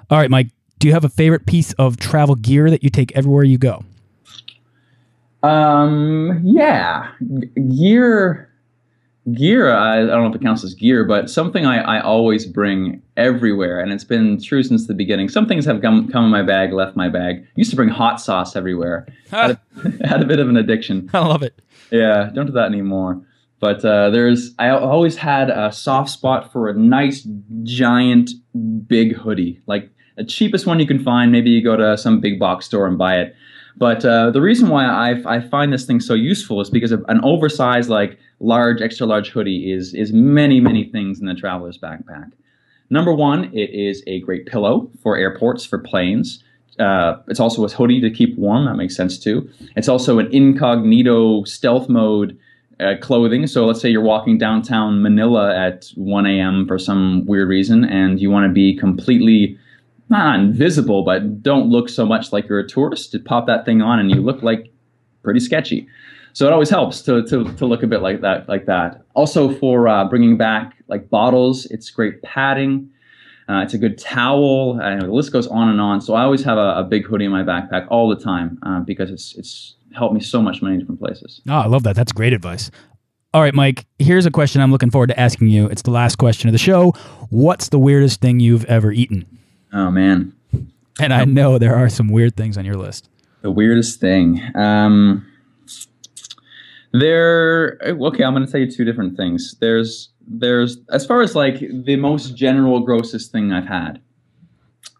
All 0.08 0.16
right, 0.16 0.30
Mike, 0.30 0.48
do 0.78 0.86
you 0.86 0.94
have 0.94 1.04
a 1.04 1.08
favorite 1.08 1.46
piece 1.46 1.72
of 1.74 1.96
travel 1.96 2.34
gear 2.34 2.70
that 2.70 2.82
you 2.82 2.90
take 2.90 3.12
everywhere 3.16 3.44
you 3.44 3.58
go? 3.58 3.84
Um, 5.42 6.40
yeah, 6.44 7.12
gear, 7.54 8.50
gear. 9.32 9.72
I, 9.72 10.02
I, 10.02 10.06
don't 10.06 10.22
know 10.24 10.30
if 10.30 10.34
it 10.34 10.42
counts 10.42 10.64
as 10.64 10.74
gear, 10.74 11.04
but 11.04 11.30
something 11.30 11.64
I, 11.64 11.98
I 11.98 12.00
always 12.00 12.44
bring 12.44 13.02
everywhere, 13.16 13.78
and 13.78 13.92
it's 13.92 14.04
been 14.04 14.42
true 14.42 14.64
since 14.64 14.88
the 14.88 14.94
beginning. 14.94 15.28
Some 15.28 15.46
things 15.46 15.64
have 15.64 15.80
come 15.80 16.08
come 16.08 16.24
in 16.24 16.30
my 16.30 16.42
bag, 16.42 16.72
left 16.72 16.96
my 16.96 17.08
bag. 17.08 17.46
Used 17.54 17.70
to 17.70 17.76
bring 17.76 17.88
hot 17.88 18.20
sauce 18.20 18.56
everywhere. 18.56 19.06
had, 19.30 19.50
a, 19.52 20.06
had 20.08 20.22
a 20.22 20.26
bit 20.26 20.40
of 20.40 20.48
an 20.48 20.56
addiction. 20.56 21.08
I 21.12 21.20
love 21.20 21.42
it. 21.42 21.60
Yeah, 21.92 22.30
don't 22.34 22.46
do 22.46 22.52
that 22.52 22.66
anymore. 22.66 23.22
But 23.60 23.84
uh, 23.84 24.10
there's, 24.10 24.54
I 24.58 24.70
always 24.70 25.16
had 25.16 25.50
a 25.50 25.72
soft 25.72 26.10
spot 26.10 26.52
for 26.52 26.68
a 26.68 26.74
nice, 26.74 27.26
giant, 27.64 28.30
big 28.86 29.16
hoodie, 29.16 29.60
like 29.66 29.90
the 30.18 30.24
cheapest 30.24 30.66
one 30.66 30.80
you 30.80 30.86
can 30.86 31.02
find. 31.02 31.32
Maybe 31.32 31.50
you 31.50 31.62
go 31.62 31.76
to 31.76 31.96
some 31.96 32.20
big 32.20 32.38
box 32.38 32.66
store 32.66 32.86
and 32.86 32.98
buy 32.98 33.18
it. 33.18 33.36
But 33.76 34.04
uh, 34.04 34.32
the 34.32 34.40
reason 34.40 34.68
why 34.68 34.84
I, 34.84 35.36
I 35.36 35.40
find 35.40 35.72
this 35.72 35.86
thing 35.86 36.00
so 36.00 36.14
useful 36.14 36.60
is 36.60 36.68
because 36.68 36.90
an 36.90 37.20
oversized, 37.22 37.88
like 37.88 38.18
large, 38.40 38.82
extra 38.82 39.06
large 39.06 39.30
hoodie 39.30 39.72
is 39.72 39.94
is 39.94 40.12
many 40.12 40.60
many 40.60 40.84
things 40.84 41.20
in 41.20 41.26
the 41.26 41.34
traveler's 41.34 41.78
backpack. 41.78 42.32
Number 42.90 43.12
one, 43.12 43.44
it 43.54 43.70
is 43.70 44.02
a 44.06 44.20
great 44.20 44.46
pillow 44.46 44.90
for 45.00 45.16
airports, 45.16 45.64
for 45.64 45.78
planes. 45.78 46.42
Uh, 46.80 47.16
it's 47.28 47.40
also 47.40 47.64
a 47.64 47.68
hoodie 47.68 48.00
to 48.00 48.10
keep 48.10 48.36
warm. 48.36 48.64
That 48.64 48.74
makes 48.74 48.96
sense 48.96 49.18
too. 49.18 49.48
It's 49.76 49.88
also 49.88 50.18
an 50.18 50.28
incognito 50.32 51.44
stealth 51.44 51.88
mode 51.88 52.36
uh, 52.80 52.94
clothing. 53.00 53.46
So 53.46 53.66
let's 53.66 53.80
say 53.80 53.90
you're 53.90 54.02
walking 54.02 54.38
downtown 54.38 55.02
Manila 55.02 55.54
at 55.54 55.90
1 55.96 56.26
a.m. 56.26 56.66
for 56.66 56.78
some 56.78 57.26
weird 57.26 57.48
reason, 57.48 57.84
and 57.84 58.20
you 58.20 58.30
want 58.30 58.46
to 58.48 58.52
be 58.52 58.76
completely 58.76 59.58
not 60.10 60.38
invisible, 60.38 61.02
but 61.04 61.42
don't 61.42 61.68
look 61.68 61.88
so 61.88 62.06
much 62.06 62.32
like 62.32 62.48
you're 62.48 62.58
a 62.58 62.68
tourist. 62.68 63.12
To 63.12 63.18
pop 63.18 63.46
that 63.46 63.64
thing 63.64 63.82
on 63.82 63.98
and 63.98 64.10
you 64.10 64.20
look 64.20 64.42
like 64.42 64.72
pretty 65.22 65.40
sketchy. 65.40 65.88
So 66.32 66.46
it 66.46 66.52
always 66.52 66.70
helps 66.70 67.02
to, 67.02 67.22
to, 67.24 67.44
to 67.54 67.66
look 67.66 67.82
a 67.82 67.86
bit 67.86 68.00
like 68.00 68.20
that. 68.20 68.48
Like 68.48 68.66
that. 68.66 69.02
Also 69.14 69.52
for 69.54 69.88
uh, 69.88 70.04
bringing 70.04 70.36
back 70.36 70.76
like 70.88 71.10
bottles, 71.10 71.66
it's 71.66 71.90
great 71.90 72.22
padding. 72.22 72.90
Uh, 73.48 73.62
it's 73.62 73.72
a 73.72 73.78
good 73.78 73.96
towel. 73.98 74.78
Uh, 74.80 74.96
the 75.00 75.06
list 75.06 75.32
goes 75.32 75.46
on 75.46 75.68
and 75.68 75.80
on. 75.80 76.00
So 76.00 76.14
I 76.14 76.22
always 76.22 76.44
have 76.44 76.58
a, 76.58 76.76
a 76.76 76.84
big 76.84 77.06
hoodie 77.06 77.24
in 77.24 77.30
my 77.30 77.42
backpack 77.42 77.86
all 77.90 78.08
the 78.08 78.22
time 78.22 78.58
uh, 78.62 78.80
because 78.80 79.10
it's 79.10 79.34
it's 79.36 79.74
helped 79.94 80.14
me 80.14 80.20
so 80.20 80.42
much 80.42 80.60
many 80.60 80.76
different 80.76 81.00
places. 81.00 81.40
Oh, 81.48 81.54
I 81.54 81.66
love 81.66 81.82
that. 81.84 81.96
That's 81.96 82.12
great 82.12 82.34
advice. 82.34 82.70
All 83.34 83.42
right, 83.42 83.54
Mike, 83.54 83.86
here's 83.98 84.26
a 84.26 84.30
question 84.30 84.60
I'm 84.62 84.70
looking 84.70 84.90
forward 84.90 85.08
to 85.08 85.20
asking 85.20 85.48
you. 85.48 85.66
It's 85.66 85.82
the 85.82 85.90
last 85.90 86.16
question 86.16 86.48
of 86.48 86.52
the 86.52 86.58
show. 86.58 86.92
What's 87.30 87.68
the 87.68 87.78
weirdest 87.78 88.20
thing 88.20 88.40
you've 88.40 88.64
ever 88.66 88.92
eaten? 88.92 89.37
Oh 89.72 89.90
man. 89.90 90.34
And 91.00 91.12
I 91.12 91.24
know 91.24 91.58
there 91.58 91.76
are 91.76 91.88
some 91.88 92.08
weird 92.08 92.36
things 92.36 92.58
on 92.58 92.64
your 92.64 92.74
list. 92.74 93.08
The 93.42 93.50
weirdest 93.50 94.00
thing. 94.00 94.42
Um, 94.56 95.26
there. 96.92 97.78
Okay, 97.82 98.24
I'm 98.24 98.34
going 98.34 98.44
to 98.44 98.50
tell 98.50 98.60
you 98.60 98.70
two 98.70 98.84
different 98.84 99.16
things. 99.16 99.56
There's 99.60 100.10
there's 100.26 100.78
as 100.90 101.06
far 101.06 101.22
as 101.22 101.34
like 101.34 101.60
the 101.60 101.96
most 101.96 102.36
general 102.36 102.80
grossest 102.80 103.30
thing 103.30 103.52
I've 103.52 103.66
had 103.66 104.00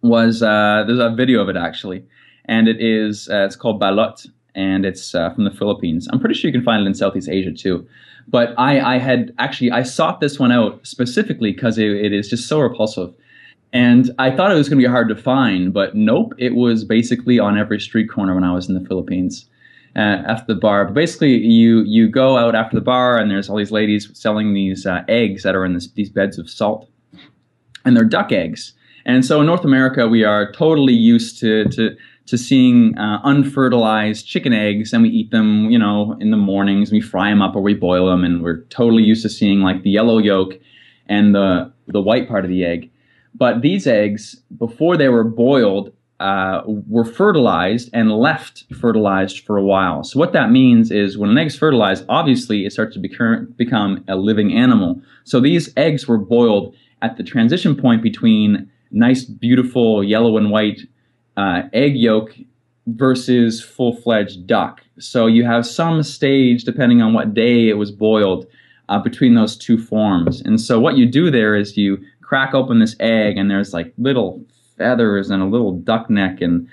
was 0.02 0.42
uh, 0.42 0.84
there's 0.86 1.00
a 1.00 1.10
video 1.10 1.40
of 1.40 1.48
it 1.48 1.56
actually, 1.56 2.04
and 2.44 2.68
it 2.68 2.80
is 2.80 3.28
uh, 3.28 3.44
it's 3.44 3.56
called 3.56 3.80
balot 3.80 4.28
and 4.54 4.84
it's 4.84 5.14
uh, 5.14 5.30
from 5.30 5.44
the 5.44 5.50
Philippines. 5.50 6.08
I'm 6.12 6.18
pretty 6.18 6.34
sure 6.34 6.48
you 6.48 6.52
can 6.52 6.64
find 6.64 6.82
it 6.82 6.86
in 6.86 6.94
Southeast 6.94 7.28
Asia 7.28 7.52
too. 7.52 7.86
But 8.26 8.54
I, 8.58 8.96
I 8.96 8.98
had 8.98 9.32
actually 9.38 9.70
I 9.70 9.82
sought 9.84 10.20
this 10.20 10.38
one 10.38 10.52
out 10.52 10.86
specifically 10.86 11.52
because 11.52 11.78
it, 11.78 11.90
it 11.90 12.12
is 12.12 12.28
just 12.28 12.48
so 12.48 12.60
repulsive. 12.60 13.14
And 13.72 14.10
I 14.18 14.34
thought 14.34 14.50
it 14.50 14.54
was 14.54 14.68
going 14.68 14.80
to 14.80 14.86
be 14.86 14.90
hard 14.90 15.08
to 15.10 15.16
find, 15.16 15.72
but 15.72 15.94
nope, 15.94 16.32
it 16.38 16.54
was 16.54 16.84
basically 16.84 17.38
on 17.38 17.58
every 17.58 17.78
street 17.80 18.08
corner 18.08 18.34
when 18.34 18.44
I 18.44 18.52
was 18.52 18.68
in 18.68 18.74
the 18.74 18.86
Philippines. 18.86 19.46
Uh, 19.96 20.22
after 20.28 20.54
the 20.54 20.60
bar, 20.60 20.84
but 20.84 20.94
basically 20.94 21.38
you 21.38 21.80
you 21.80 22.08
go 22.08 22.36
out 22.36 22.54
after 22.54 22.76
the 22.76 22.80
bar 22.80 23.18
and 23.18 23.30
there's 23.30 23.48
all 23.48 23.56
these 23.56 23.72
ladies 23.72 24.08
selling 24.12 24.52
these 24.52 24.86
uh, 24.86 25.02
eggs 25.08 25.42
that 25.42 25.56
are 25.56 25.64
in 25.64 25.72
this, 25.72 25.90
these 25.92 26.10
beds 26.10 26.38
of 26.38 26.48
salt, 26.48 26.88
and 27.84 27.96
they're 27.96 28.04
duck 28.04 28.30
eggs. 28.30 28.74
And 29.06 29.24
so 29.24 29.40
in 29.40 29.46
North 29.46 29.64
America, 29.64 30.06
we 30.06 30.22
are 30.22 30.52
totally 30.52 30.92
used 30.92 31.40
to 31.40 31.64
to 31.70 31.96
to 32.26 32.38
seeing 32.38 32.96
uh, 32.98 33.20
unfertilized 33.24 34.26
chicken 34.26 34.52
eggs, 34.52 34.92
and 34.92 35.02
we 35.02 35.08
eat 35.08 35.30
them, 35.30 35.70
you 35.70 35.78
know, 35.78 36.16
in 36.20 36.30
the 36.30 36.36
mornings. 36.36 36.92
We 36.92 37.00
fry 37.00 37.30
them 37.30 37.40
up 37.40 37.56
or 37.56 37.62
we 37.62 37.74
boil 37.74 38.06
them, 38.06 38.22
and 38.22 38.42
we're 38.42 38.64
totally 38.64 39.02
used 39.02 39.22
to 39.22 39.30
seeing 39.30 39.62
like 39.62 39.82
the 39.82 39.90
yellow 39.90 40.18
yolk 40.18 40.52
and 41.08 41.34
the 41.34 41.72
the 41.88 42.02
white 42.02 42.28
part 42.28 42.44
of 42.44 42.50
the 42.50 42.64
egg. 42.64 42.90
But 43.34 43.62
these 43.62 43.86
eggs, 43.86 44.42
before 44.56 44.96
they 44.96 45.08
were 45.08 45.24
boiled, 45.24 45.92
uh, 46.20 46.62
were 46.66 47.04
fertilized 47.04 47.90
and 47.92 48.10
left 48.10 48.64
fertilized 48.80 49.44
for 49.46 49.56
a 49.56 49.62
while. 49.62 50.02
So 50.02 50.18
what 50.18 50.32
that 50.32 50.50
means 50.50 50.90
is 50.90 51.16
when 51.16 51.30
an 51.30 51.38
egg's 51.38 51.56
fertilized, 51.56 52.04
obviously 52.08 52.66
it 52.66 52.72
starts 52.72 52.94
to 52.94 53.00
become, 53.00 53.54
become 53.56 54.04
a 54.08 54.16
living 54.16 54.52
animal. 54.52 55.00
So 55.24 55.38
these 55.38 55.72
eggs 55.76 56.08
were 56.08 56.18
boiled 56.18 56.74
at 57.02 57.16
the 57.16 57.22
transition 57.22 57.76
point 57.76 58.02
between 58.02 58.68
nice, 58.90 59.24
beautiful 59.24 60.02
yellow 60.02 60.36
and 60.36 60.50
white 60.50 60.80
uh, 61.36 61.62
egg 61.72 61.96
yolk 61.96 62.34
versus 62.86 63.62
full-fledged 63.62 64.46
duck. 64.46 64.80
So 64.98 65.26
you 65.26 65.44
have 65.44 65.66
some 65.66 66.02
stage, 66.02 66.64
depending 66.64 67.00
on 67.00 67.12
what 67.12 67.34
day 67.34 67.68
it 67.68 67.74
was 67.74 67.92
boiled, 67.92 68.46
uh, 68.88 68.98
between 68.98 69.34
those 69.34 69.56
two 69.56 69.78
forms. 69.78 70.40
And 70.40 70.60
so 70.60 70.80
what 70.80 70.96
you 70.96 71.06
do 71.06 71.30
there 71.30 71.54
is 71.54 71.76
you 71.76 72.02
crack 72.28 72.52
open 72.52 72.78
this 72.78 72.94
egg 73.00 73.38
and 73.38 73.50
there's 73.50 73.72
like 73.72 73.92
little 73.96 74.44
feathers 74.76 75.30
and 75.30 75.42
a 75.42 75.46
little 75.46 75.72
duck 75.72 76.10
neck 76.10 76.42
and 76.42 76.68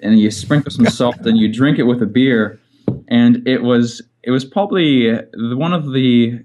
and 0.00 0.20
you 0.20 0.30
sprinkle 0.30 0.70
some 0.70 0.86
salt 0.98 1.18
and 1.26 1.36
you 1.36 1.52
drink 1.52 1.80
it 1.80 1.82
with 1.82 2.00
a 2.00 2.06
beer. 2.06 2.60
And 3.08 3.46
it 3.46 3.62
was 3.62 4.02
it 4.22 4.30
was 4.30 4.44
probably 4.44 5.12
one 5.34 5.72
of 5.72 5.92
the 5.92 6.38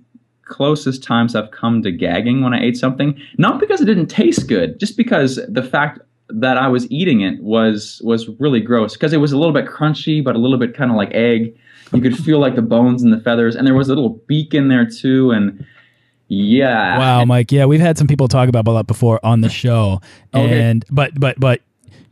closest 0.45 1.03
times 1.03 1.35
I've 1.35 1.51
come 1.51 1.83
to 1.83 1.91
gagging 1.91 2.41
when 2.43 2.55
I 2.55 2.62
ate 2.62 2.75
something. 2.75 3.21
Not 3.38 3.59
because 3.59 3.81
it 3.81 3.85
didn't 3.85 4.07
taste 4.07 4.47
good 4.47 4.79
just 4.79 4.97
because 4.97 5.39
the 5.47 5.63
fact 5.63 5.99
that 6.29 6.57
I 6.57 6.67
was 6.67 6.89
eating 6.91 7.21
it 7.21 7.43
was 7.43 8.01
was 8.03 8.29
really 8.39 8.62
gross. 8.62 8.93
Because 8.93 9.13
it 9.13 9.17
was 9.17 9.31
a 9.31 9.38
little 9.38 9.53
bit 9.53 9.67
crunchy 9.67 10.23
but 10.23 10.35
a 10.35 10.39
little 10.39 10.57
bit 10.57 10.75
kind 10.75 10.89
of 10.89 10.97
like 10.97 11.13
egg. 11.13 11.55
You 11.93 12.01
could 12.01 12.17
feel 12.17 12.39
like 12.39 12.55
the 12.55 12.63
bones 12.63 13.03
and 13.03 13.13
the 13.13 13.19
feathers. 13.19 13.55
And 13.55 13.67
there 13.67 13.75
was 13.75 13.89
a 13.89 13.93
little 13.93 14.21
beak 14.27 14.55
in 14.55 14.69
there 14.69 14.88
too. 14.88 15.29
And 15.31 15.65
yeah. 16.29 16.97
Wow, 16.99 17.25
Mike. 17.25 17.51
Yeah, 17.51 17.65
we've 17.65 17.79
had 17.79 17.97
some 17.97 18.07
people 18.07 18.27
talk 18.27 18.49
about 18.49 18.65
that 18.65 18.87
before 18.87 19.19
on 19.23 19.41
the 19.41 19.49
show, 19.49 19.99
okay. 20.33 20.61
and 20.61 20.85
but 20.89 21.19
but 21.19 21.39
but 21.39 21.61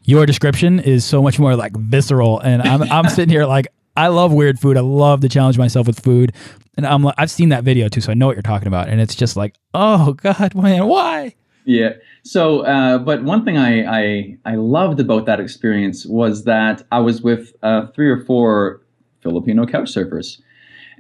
your 0.04 0.26
description 0.26 0.80
is 0.80 1.06
so 1.06 1.22
much 1.22 1.38
more 1.38 1.56
like 1.56 1.72
visceral, 1.78 2.40
and 2.40 2.64
I'm 2.64 2.82
I'm 2.92 3.10
sitting 3.10 3.30
here 3.30 3.46
like 3.46 3.68
I 3.96 4.08
love 4.08 4.34
weird 4.34 4.60
food. 4.60 4.76
I 4.76 4.82
love 4.82 5.22
to 5.22 5.30
challenge 5.30 5.60
myself 5.60 5.86
with 5.86 6.00
food, 6.00 6.34
and 6.76 6.86
I'm 6.88 7.04
like 7.04 7.14
I've 7.20 7.30
seen 7.30 7.50
that 7.50 7.64
video 7.64 7.90
too, 7.90 8.02
so 8.02 8.12
I 8.12 8.16
know 8.16 8.26
what 8.26 8.36
you're 8.36 8.42
talking 8.42 8.68
about, 8.68 8.90
and 8.90 9.00
it's 9.00 9.16
just 9.16 9.38
like 9.38 9.56
oh 9.76 10.14
god, 10.14 10.56
man, 10.56 10.88
why? 10.88 11.36
Yeah. 11.66 11.92
So, 12.24 12.62
uh, 12.62 12.98
but 12.98 13.24
one 13.24 13.46
thing 13.46 13.58
I, 13.58 13.84
I 13.84 14.38
I 14.46 14.56
loved 14.56 15.00
about 15.00 15.28
that 15.28 15.40
experience 15.40 16.06
was 16.08 16.46
that 16.46 16.82
I 16.92 17.00
was 17.00 17.22
with 17.22 17.54
uh, 17.62 17.88
three 17.88 18.10
or 18.10 18.24
four 18.24 18.82
Filipino 19.22 19.68
couch 19.68 19.94
surfers 19.94 20.42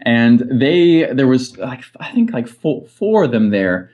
and 0.04 0.40
they 0.52 1.12
there 1.14 1.28
was 1.28 1.58
like 1.58 1.84
I 2.00 2.12
think 2.12 2.32
like 2.34 2.48
four, 2.48 2.86
four 2.86 3.24
of 3.26 3.32
them 3.32 3.50
there. 3.50 3.92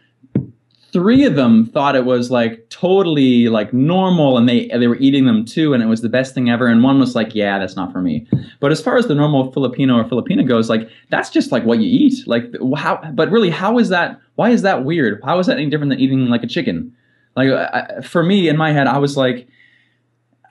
three 0.92 1.26
of 1.26 1.36
them 1.36 1.66
thought 1.66 1.96
it 1.96 2.06
was 2.06 2.30
like 2.30 2.70
totally 2.70 3.48
like 3.50 3.74
normal 3.74 4.38
and 4.38 4.48
they 4.48 4.68
they 4.68 4.88
were 4.88 4.98
eating 4.98 5.26
them 5.26 5.44
too 5.46 5.74
and 5.74 5.82
it 5.82 5.88
was 5.88 6.02
the 6.02 6.10
best 6.10 6.34
thing 6.36 6.50
ever. 6.50 6.68
And 6.68 6.84
one 6.84 7.00
was 7.00 7.16
like 7.16 7.34
yeah 7.34 7.58
that's 7.58 7.76
not 7.76 7.92
for 7.92 8.02
me. 8.02 8.28
But 8.60 8.72
as 8.72 8.82
far 8.82 8.98
as 8.98 9.08
the 9.08 9.16
normal 9.16 9.52
filipino 9.52 9.96
or 9.96 10.04
filipina 10.04 10.48
goes 10.48 10.70
like 10.70 10.90
that's 11.10 11.30
just 11.30 11.52
like 11.52 11.64
what 11.64 11.80
you 11.80 11.90
eat. 11.90 12.28
Like 12.28 12.52
how 12.78 13.02
but 13.14 13.32
really 13.32 13.50
how 13.50 13.80
is 13.80 13.90
that 13.90 14.20
why 14.36 14.50
is 14.50 14.62
that 14.64 14.84
weird? 14.84 15.22
How 15.24 15.40
is 15.40 15.48
that 15.48 15.58
any 15.58 15.70
different 15.70 15.90
than 15.90 16.00
eating 16.00 16.28
like 16.28 16.44
a 16.44 16.48
chicken? 16.48 16.96
Like 17.36 17.50
I, 17.50 18.02
for 18.02 18.22
me 18.22 18.48
in 18.48 18.58
my 18.58 18.72
head 18.72 18.86
i 18.86 19.00
was 19.00 19.18
like 19.18 19.48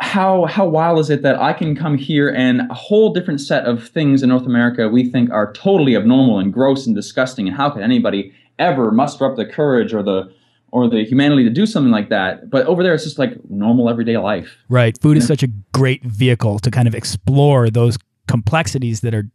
how 0.01 0.47
how 0.47 0.67
wild 0.67 0.99
is 0.99 1.11
it 1.11 1.23
that 1.23 1.41
I 1.41 1.53
can 1.53 1.77
come 1.77 1.97
here 1.97 2.29
and 2.29 2.63
a 2.71 2.75
whole 2.75 3.13
different 3.13 3.41
set 3.41 3.65
of 3.65 3.89
things 3.89 4.23
in 4.23 4.29
North 4.29 4.47
America 4.47 4.89
we 4.89 5.09
think 5.09 5.31
are 5.31 5.53
totally 5.53 5.97
abnormal 5.97 6.39
and 6.39 6.53
gross 6.53 6.87
and 6.87 6.95
disgusting, 6.95 7.47
and 7.47 7.57
how 7.57 7.71
could 7.71 7.83
anybody 7.83 8.33
ever 8.59 8.91
muster 8.91 9.25
up 9.25 9.37
the 9.37 9.47
courage 9.47 9.95
or 9.95 10.03
the 10.03 10.33
or 10.73 10.89
the 10.89 11.05
humanity 11.05 11.45
to 11.45 11.51
do 11.51 11.67
something 11.67 11.93
like 11.93 12.09
that? 12.09 12.51
But 12.51 12.67
over 12.67 12.83
there, 12.83 12.95
it's 12.95 13.05
just 13.05 13.19
like 13.19 13.33
normal 13.49 13.89
everyday 13.89 14.17
life. 14.17 14.57
Right. 14.69 15.01
Food 15.01 15.19
is 15.19 15.27
such 15.27 15.43
a 15.43 15.49
great 15.73 16.03
vehicle 16.05 16.59
to 16.61 16.71
kind 16.71 16.89
of 16.89 16.95
explore 16.95 17.71
those 17.71 17.99
complexities 18.27 19.01
that 19.03 19.15
are 19.15 19.29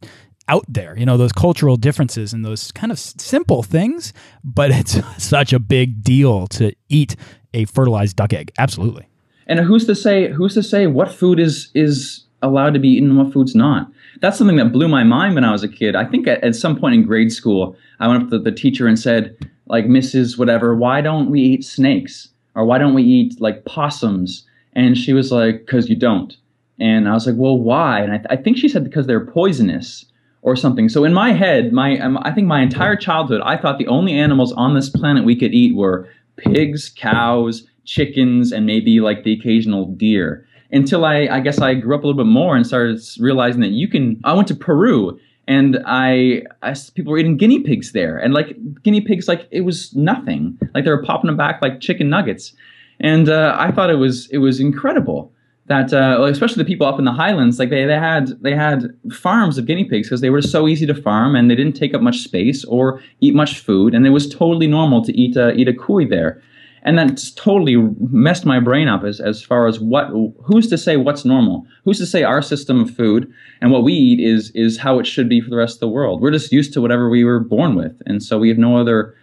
out 0.49 0.65
there, 0.67 0.97
you 0.97 1.05
know, 1.05 1.17
those 1.17 1.31
cultural 1.31 1.75
differences 1.75 2.33
and 2.33 2.43
those 2.43 2.71
kind 2.71 2.91
of 2.91 2.99
simple 2.99 3.63
things, 3.63 4.13
but 4.43 4.71
it's 4.71 4.99
such 5.23 5.53
a 5.53 5.59
big 5.59 6.03
deal 6.03 6.47
to 6.47 6.73
eat 6.89 7.15
a 7.53 7.65
fertilized 7.65 8.15
duck 8.15 8.33
egg. 8.33 8.51
Absolutely. 8.57 9.07
And 9.47 9.59
who's 9.59 9.85
to 9.85 9.95
say 9.95 10.31
who's 10.31 10.53
to 10.53 10.63
say 10.63 10.87
what 10.87 11.11
food 11.11 11.39
is 11.39 11.69
is 11.73 12.23
allowed 12.41 12.73
to 12.73 12.79
be 12.79 12.89
eaten 12.89 13.09
and 13.09 13.17
what 13.17 13.33
food's 13.33 13.55
not? 13.55 13.91
That's 14.21 14.37
something 14.37 14.57
that 14.57 14.71
blew 14.71 14.87
my 14.87 15.03
mind 15.03 15.35
when 15.35 15.43
I 15.43 15.51
was 15.51 15.63
a 15.63 15.67
kid. 15.67 15.95
I 15.95 16.05
think 16.05 16.27
at, 16.27 16.43
at 16.43 16.55
some 16.55 16.77
point 16.77 16.95
in 16.95 17.03
grade 17.03 17.31
school, 17.31 17.75
I 17.99 18.07
went 18.07 18.23
up 18.23 18.29
to 18.29 18.39
the 18.39 18.51
teacher 18.51 18.87
and 18.87 18.97
said, 18.97 19.37
like, 19.67 19.85
Mrs. 19.85 20.37
Whatever, 20.37 20.75
why 20.75 21.01
don't 21.01 21.29
we 21.29 21.41
eat 21.41 21.65
snakes? 21.65 22.29
Or 22.55 22.65
why 22.65 22.77
don't 22.77 22.93
we 22.93 23.03
eat 23.03 23.39
like 23.39 23.65
possums? 23.65 24.45
And 24.73 24.97
she 24.97 25.13
was 25.13 25.31
like, 25.31 25.65
because 25.65 25.89
you 25.89 25.95
don't. 25.95 26.35
And 26.79 27.07
I 27.07 27.13
was 27.13 27.25
like, 27.25 27.35
well, 27.37 27.57
why? 27.57 28.01
And 28.01 28.11
I, 28.11 28.17
th- 28.17 28.27
I 28.29 28.35
think 28.35 28.57
she 28.57 28.69
said 28.69 28.83
because 28.83 29.07
they're 29.07 29.25
poisonous 29.25 30.05
or 30.41 30.55
something. 30.55 30.89
So 30.89 31.03
in 31.03 31.13
my 31.13 31.33
head, 31.33 31.73
my 31.73 31.99
um, 31.99 32.19
I 32.21 32.31
think 32.31 32.47
my 32.47 32.61
entire 32.61 32.95
childhood, 32.95 33.41
I 33.43 33.57
thought 33.57 33.79
the 33.79 33.87
only 33.87 34.13
animals 34.13 34.53
on 34.53 34.75
this 34.75 34.89
planet 34.89 35.25
we 35.25 35.35
could 35.35 35.53
eat 35.53 35.75
were 35.75 36.07
pigs, 36.37 36.89
cows, 36.89 37.67
chickens 37.87 38.51
and 38.51 38.65
maybe 38.65 38.99
like 38.99 39.23
the 39.23 39.33
occasional 39.33 39.85
deer 39.85 40.45
until 40.71 41.05
I, 41.05 41.27
I 41.31 41.39
guess 41.39 41.59
I 41.59 41.73
grew 41.73 41.95
up 41.95 42.03
a 42.03 42.07
little 42.07 42.23
bit 42.23 42.29
more 42.29 42.55
and 42.55 42.67
started 42.67 42.99
realizing 43.19 43.61
that 43.61 43.71
you 43.71 43.87
can. 43.87 44.19
I 44.23 44.33
went 44.33 44.47
to 44.49 44.55
Peru 44.55 45.19
and 45.47 45.79
I, 45.85 46.43
I 46.61 46.75
people 46.93 47.11
were 47.11 47.17
eating 47.17 47.37
guinea 47.37 47.61
pigs 47.61 47.93
there, 47.93 48.17
and 48.17 48.33
like 48.33 48.55
guinea 48.83 49.01
pigs, 49.01 49.27
like 49.27 49.47
it 49.49 49.61
was 49.61 49.95
nothing. 49.95 50.57
Like 50.73 50.83
they 50.83 50.91
were 50.91 51.03
popping 51.03 51.27
them 51.27 51.37
back 51.37 51.61
like 51.61 51.79
chicken 51.79 52.09
nuggets, 52.09 52.53
and 52.99 53.29
uh, 53.29 53.55
I 53.57 53.71
thought 53.71 53.89
it 53.89 53.95
was 53.95 54.27
it 54.29 54.39
was 54.39 54.59
incredible 54.59 55.31
that 55.67 55.93
uh, 55.93 56.23
especially 56.23 56.63
the 56.63 56.67
people 56.67 56.87
up 56.87 56.99
in 56.99 57.05
the 57.05 57.11
highlands, 57.11 57.59
like 57.59 57.69
they, 57.69 57.85
they 57.85 57.97
had 57.97 58.27
they 58.41 58.55
had 58.55 58.87
farms 59.11 59.57
of 59.57 59.65
guinea 59.65 59.85
pigs 59.85 60.07
because 60.07 60.21
they 60.21 60.29
were 60.29 60.41
so 60.41 60.67
easy 60.67 60.85
to 60.85 60.93
farm 60.93 61.35
and 61.35 61.49
they 61.49 61.55
didn't 61.55 61.75
take 61.75 61.93
up 61.93 62.01
much 62.01 62.19
space 62.19 62.65
or 62.65 63.01
eat 63.21 63.33
much 63.33 63.59
food, 63.59 63.93
and 63.93 64.05
it 64.05 64.11
was 64.11 64.27
totally 64.27 64.67
normal 64.67 65.01
to 65.03 65.17
eat 65.17 65.37
a, 65.37 65.53
eat 65.53 65.69
a 65.69 65.73
cuy 65.73 66.09
there 66.09 66.41
and 66.87 66.97
that's 66.97 67.31
totally 67.31 67.75
messed 67.99 68.45
my 68.45 68.59
brain 68.59 68.87
up 68.87 69.03
as, 69.03 69.19
as 69.19 69.43
far 69.43 69.67
as 69.67 69.79
what 69.79 70.07
who's 70.43 70.67
to 70.67 70.77
say 70.77 70.95
what's 70.95 71.25
normal 71.25 71.67
who's 71.83 71.99
to 71.99 72.05
say 72.05 72.23
our 72.23 72.41
system 72.41 72.81
of 72.81 72.89
food 72.89 73.31
and 73.61 73.71
what 73.71 73.83
we 73.83 73.93
eat 73.93 74.19
is 74.19 74.51
is 74.55 74.77
how 74.77 74.97
it 74.97 75.05
should 75.05 75.27
be 75.27 75.41
for 75.41 75.49
the 75.49 75.57
rest 75.57 75.75
of 75.75 75.79
the 75.81 75.87
world 75.89 76.21
we're 76.21 76.31
just 76.31 76.51
used 76.51 76.73
to 76.73 76.81
whatever 76.81 77.09
we 77.09 77.23
were 77.23 77.39
born 77.39 77.75
with 77.75 78.01
and 78.05 78.23
so 78.23 78.39
we 78.39 78.47
have 78.49 78.57
no 78.57 78.77
other 78.77 79.13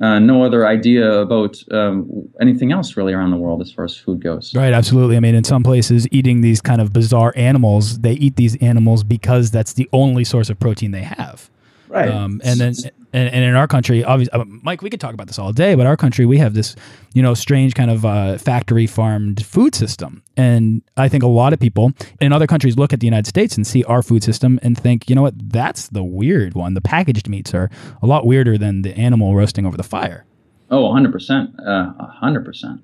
uh, 0.00 0.18
no 0.18 0.44
other 0.44 0.66
idea 0.66 1.20
about 1.20 1.56
um, 1.70 2.28
anything 2.40 2.72
else 2.72 2.96
really 2.96 3.12
around 3.12 3.30
the 3.30 3.36
world 3.36 3.62
as 3.62 3.70
far 3.70 3.84
as 3.84 3.96
food 3.96 4.20
goes. 4.20 4.52
Right, 4.52 4.72
absolutely. 4.72 5.16
I 5.16 5.20
mean, 5.20 5.36
in 5.36 5.44
some 5.44 5.62
places, 5.62 6.08
eating 6.10 6.40
these 6.40 6.60
kind 6.60 6.80
of 6.80 6.92
bizarre 6.92 7.32
animals, 7.36 8.00
they 8.00 8.14
eat 8.14 8.34
these 8.34 8.56
animals 8.56 9.04
because 9.04 9.52
that's 9.52 9.74
the 9.74 9.88
only 9.92 10.24
source 10.24 10.50
of 10.50 10.58
protein 10.58 10.90
they 10.90 11.04
have. 11.04 11.48
Right. 11.86 12.08
Um, 12.08 12.40
and 12.42 12.58
then 12.58 12.74
and, 13.14 13.32
and 13.32 13.44
in 13.44 13.54
our 13.54 13.68
country, 13.68 14.02
obviously, 14.02 14.32
uh, 14.32 14.44
Mike, 14.44 14.82
we 14.82 14.90
could 14.90 15.00
talk 15.00 15.14
about 15.14 15.28
this 15.28 15.38
all 15.38 15.52
day, 15.52 15.76
but 15.76 15.86
our 15.86 15.96
country, 15.96 16.26
we 16.26 16.36
have 16.38 16.54
this, 16.54 16.74
you 17.14 17.22
know, 17.22 17.32
strange 17.32 17.74
kind 17.74 17.88
of 17.88 18.04
uh, 18.04 18.38
factory 18.38 18.88
farmed 18.88 19.46
food 19.46 19.76
system. 19.76 20.20
And 20.36 20.82
I 20.96 21.08
think 21.08 21.22
a 21.22 21.28
lot 21.28 21.52
of 21.52 21.60
people 21.60 21.92
in 22.20 22.32
other 22.32 22.48
countries 22.48 22.76
look 22.76 22.92
at 22.92 22.98
the 22.98 23.06
United 23.06 23.28
States 23.28 23.56
and 23.56 23.64
see 23.64 23.84
our 23.84 24.02
food 24.02 24.24
system 24.24 24.58
and 24.64 24.76
think, 24.76 25.08
you 25.08 25.14
know 25.14 25.22
what, 25.22 25.34
that's 25.52 25.88
the 25.88 26.02
weird 26.02 26.54
one. 26.54 26.74
The 26.74 26.80
packaged 26.80 27.28
meats 27.28 27.54
are 27.54 27.70
a 28.02 28.06
lot 28.06 28.26
weirder 28.26 28.58
than 28.58 28.82
the 28.82 28.92
animal 28.98 29.36
roasting 29.36 29.64
over 29.64 29.76
the 29.76 29.84
fire. 29.84 30.26
Oh, 30.68 30.82
100%. 30.92 31.54
Uh, 31.64 31.92
100%. 32.20 32.82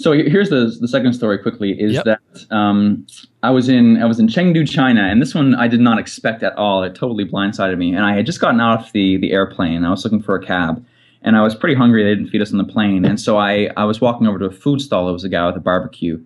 So 0.00 0.12
here's 0.12 0.48
the 0.48 0.74
the 0.80 0.88
second 0.88 1.12
story 1.12 1.38
quickly 1.38 1.78
is 1.78 1.92
yep. 1.92 2.04
that 2.04 2.20
um, 2.50 3.06
I 3.42 3.50
was 3.50 3.68
in 3.68 4.02
I 4.02 4.06
was 4.06 4.18
in 4.18 4.28
Chengdu, 4.28 4.66
China, 4.66 5.02
and 5.02 5.20
this 5.20 5.34
one 5.34 5.54
I 5.54 5.68
did 5.68 5.80
not 5.80 5.98
expect 5.98 6.42
at 6.42 6.56
all. 6.56 6.82
It 6.82 6.94
totally 6.94 7.26
blindsided 7.26 7.76
me. 7.76 7.94
And 7.94 8.06
I 8.06 8.14
had 8.14 8.24
just 8.24 8.40
gotten 8.40 8.60
out 8.60 8.80
of 8.80 8.92
the 8.92 9.18
the 9.18 9.32
airplane. 9.32 9.84
I 9.84 9.90
was 9.90 10.02
looking 10.02 10.22
for 10.22 10.34
a 10.34 10.44
cab, 10.44 10.82
and 11.20 11.36
I 11.36 11.42
was 11.42 11.54
pretty 11.54 11.74
hungry. 11.74 12.02
They 12.02 12.14
didn't 12.14 12.30
feed 12.30 12.40
us 12.40 12.50
on 12.50 12.56
the 12.56 12.64
plane, 12.64 13.04
and 13.04 13.20
so 13.20 13.36
I 13.36 13.68
I 13.76 13.84
was 13.84 14.00
walking 14.00 14.26
over 14.26 14.38
to 14.38 14.46
a 14.46 14.50
food 14.50 14.80
stall. 14.80 15.06
It 15.10 15.12
was 15.12 15.24
a 15.24 15.28
guy 15.28 15.46
with 15.46 15.56
a 15.56 15.60
barbecue, 15.60 16.18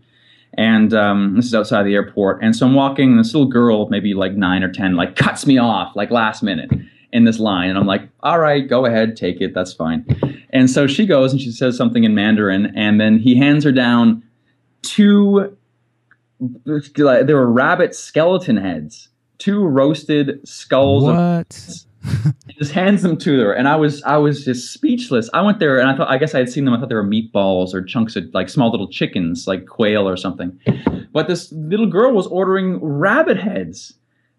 and 0.54 0.94
um, 0.94 1.34
this 1.34 1.46
is 1.46 1.54
outside 1.54 1.82
the 1.82 1.94
airport. 1.94 2.44
And 2.44 2.54
so 2.54 2.66
I'm 2.66 2.74
walking, 2.74 3.10
and 3.10 3.18
this 3.18 3.34
little 3.34 3.48
girl, 3.50 3.88
maybe 3.88 4.14
like 4.14 4.34
nine 4.34 4.62
or 4.62 4.72
ten, 4.72 4.94
like 4.94 5.16
cuts 5.16 5.46
me 5.46 5.58
off 5.58 5.96
like 5.96 6.12
last 6.12 6.44
minute 6.44 6.70
in 7.14 7.24
this 7.24 7.38
line. 7.38 7.70
And 7.70 7.78
I'm 7.78 7.86
like, 7.86 8.02
all 8.24 8.40
right, 8.40 8.68
go 8.68 8.84
ahead, 8.84 9.16
take 9.16 9.40
it. 9.40 9.54
That's 9.54 9.72
fine. 9.72 10.04
And 10.50 10.68
so 10.68 10.86
she 10.86 11.06
goes 11.06 11.32
and 11.32 11.40
she 11.40 11.52
says 11.52 11.76
something 11.76 12.04
in 12.04 12.14
Mandarin. 12.14 12.72
And 12.76 13.00
then 13.00 13.18
he 13.18 13.38
hands 13.38 13.64
her 13.64 13.72
down 13.72 14.22
two, 14.82 15.56
there 16.40 17.36
were 17.36 17.50
rabbit 17.50 17.94
skeleton 17.94 18.56
heads, 18.56 19.08
two 19.38 19.64
roasted 19.64 20.46
skulls. 20.46 21.04
What? 21.04 21.84
just 22.58 22.72
hands 22.72 23.00
them 23.00 23.16
to 23.16 23.40
her 23.40 23.54
and 23.54 23.66
i 23.66 23.74
was 23.74 24.02
i 24.02 24.14
was 24.14 24.44
just 24.44 24.74
speechless 24.74 25.30
i 25.32 25.40
went 25.40 25.58
there 25.58 25.78
and 25.78 25.88
i 25.88 25.96
thought 25.96 26.10
i 26.10 26.18
guess 26.18 26.34
i 26.34 26.38
had 26.38 26.50
seen 26.50 26.66
them 26.66 26.74
i 26.74 26.78
thought 26.78 26.90
they 26.90 26.94
were 26.94 27.02
meatballs 27.02 27.72
or 27.72 27.82
chunks 27.82 28.14
of 28.14 28.24
like 28.34 28.50
small 28.50 28.70
little 28.70 28.88
chickens 28.88 29.46
like 29.46 29.66
quail 29.66 30.06
or 30.06 30.14
something 30.14 30.60
but 31.14 31.28
this 31.28 31.50
little 31.52 31.86
girl 31.86 32.12
was 32.12 32.26
ordering 32.26 32.78
rabbit 32.84 33.38
heads 33.38 33.94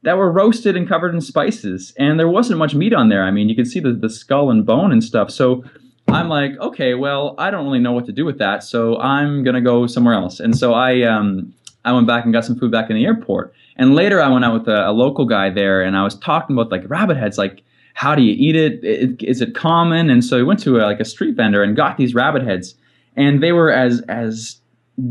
that 0.06 0.18
were 0.18 0.32
roasted 0.32 0.78
and 0.78 0.88
covered 0.88 1.13
in 1.13 1.20
spices. 1.20 1.94
And 1.98 2.20
there 2.20 2.30
wasn't 2.30 2.60
much 2.60 2.76
meat 2.76 2.94
on 2.94 3.10
there. 3.10 3.24
I 3.24 3.32
mean, 3.32 3.50
you 3.50 3.56
could 3.56 3.68
see 3.68 3.80
the, 3.80 3.91
the 3.91 4.10
skull 4.10 4.52
and 4.52 4.65
bone 4.65 4.91
and 4.91 5.04
stuff. 5.04 5.32
So 5.32 5.65
I'm 6.08 6.30
like, 6.30 6.52
okay, 6.60 6.94
well, 6.94 7.34
I 7.39 7.50
don't 7.50 7.65
really 7.65 7.80
know 7.80 7.91
what 7.91 8.06
to 8.06 8.12
do 8.12 8.24
with 8.24 8.38
that. 8.38 8.63
So 8.63 8.98
I'm 9.00 9.44
going 9.44 9.56
to 9.56 9.62
go 9.62 9.88
somewhere 9.88 10.13
else. 10.13 10.39
And 10.39 10.56
so 10.56 10.74
I, 10.74 11.02
um, 11.02 11.54
I 11.84 11.91
went 11.91 12.06
back 12.06 12.24
and 12.24 12.32
got 12.32 12.46
some 12.46 12.58
food 12.58 12.72
back 12.72 12.89
in 12.91 12.96
the 12.96 13.04
airport. 13.04 13.54
And 13.78 13.96
later 13.96 14.22
I 14.22 14.28
went 14.30 14.46
out 14.46 14.54
with 14.54 14.68
a, 14.68 14.89
a 14.89 14.94
local 14.94 15.26
guy 15.26 15.50
there 15.50 15.82
and 15.82 15.98
I 15.98 16.04
was 16.04 16.15
talking 16.15 16.56
about 16.56 16.72
like 16.72 16.84
rabbit 16.88 17.18
heads, 17.18 17.38
like, 17.39 17.63
how 17.96 18.13
do 18.13 18.22
you 18.22 18.36
eat 18.38 18.56
it? 18.56 18.84
Is 19.24 19.41
it 19.41 19.56
common? 19.56 20.10
And 20.10 20.24
so 20.24 20.38
we 20.38 20.44
went 20.44 20.60
to 20.62 20.78
a, 20.78 20.84
like 20.84 21.00
a 21.00 21.06
street 21.06 21.36
vendor 21.36 21.63
and 21.63 21.76
got 21.76 21.98
these 21.98 22.13
rabbit 22.13 22.44
heads, 22.44 22.76
and 23.15 23.41
they 23.41 23.54
were 23.54 23.72
as 23.72 24.02
as 24.10 24.58